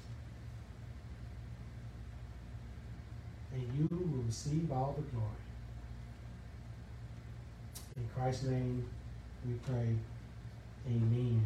[3.52, 5.28] And you will receive all the glory.
[7.96, 8.88] In Christ's name
[9.46, 9.94] we pray.
[10.88, 11.42] Amen.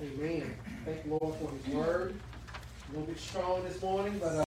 [0.00, 0.56] Amen.
[0.84, 2.14] Thank the Lord for his word.
[2.88, 4.28] A little bit strong this morning, but.
[4.28, 4.40] Uh,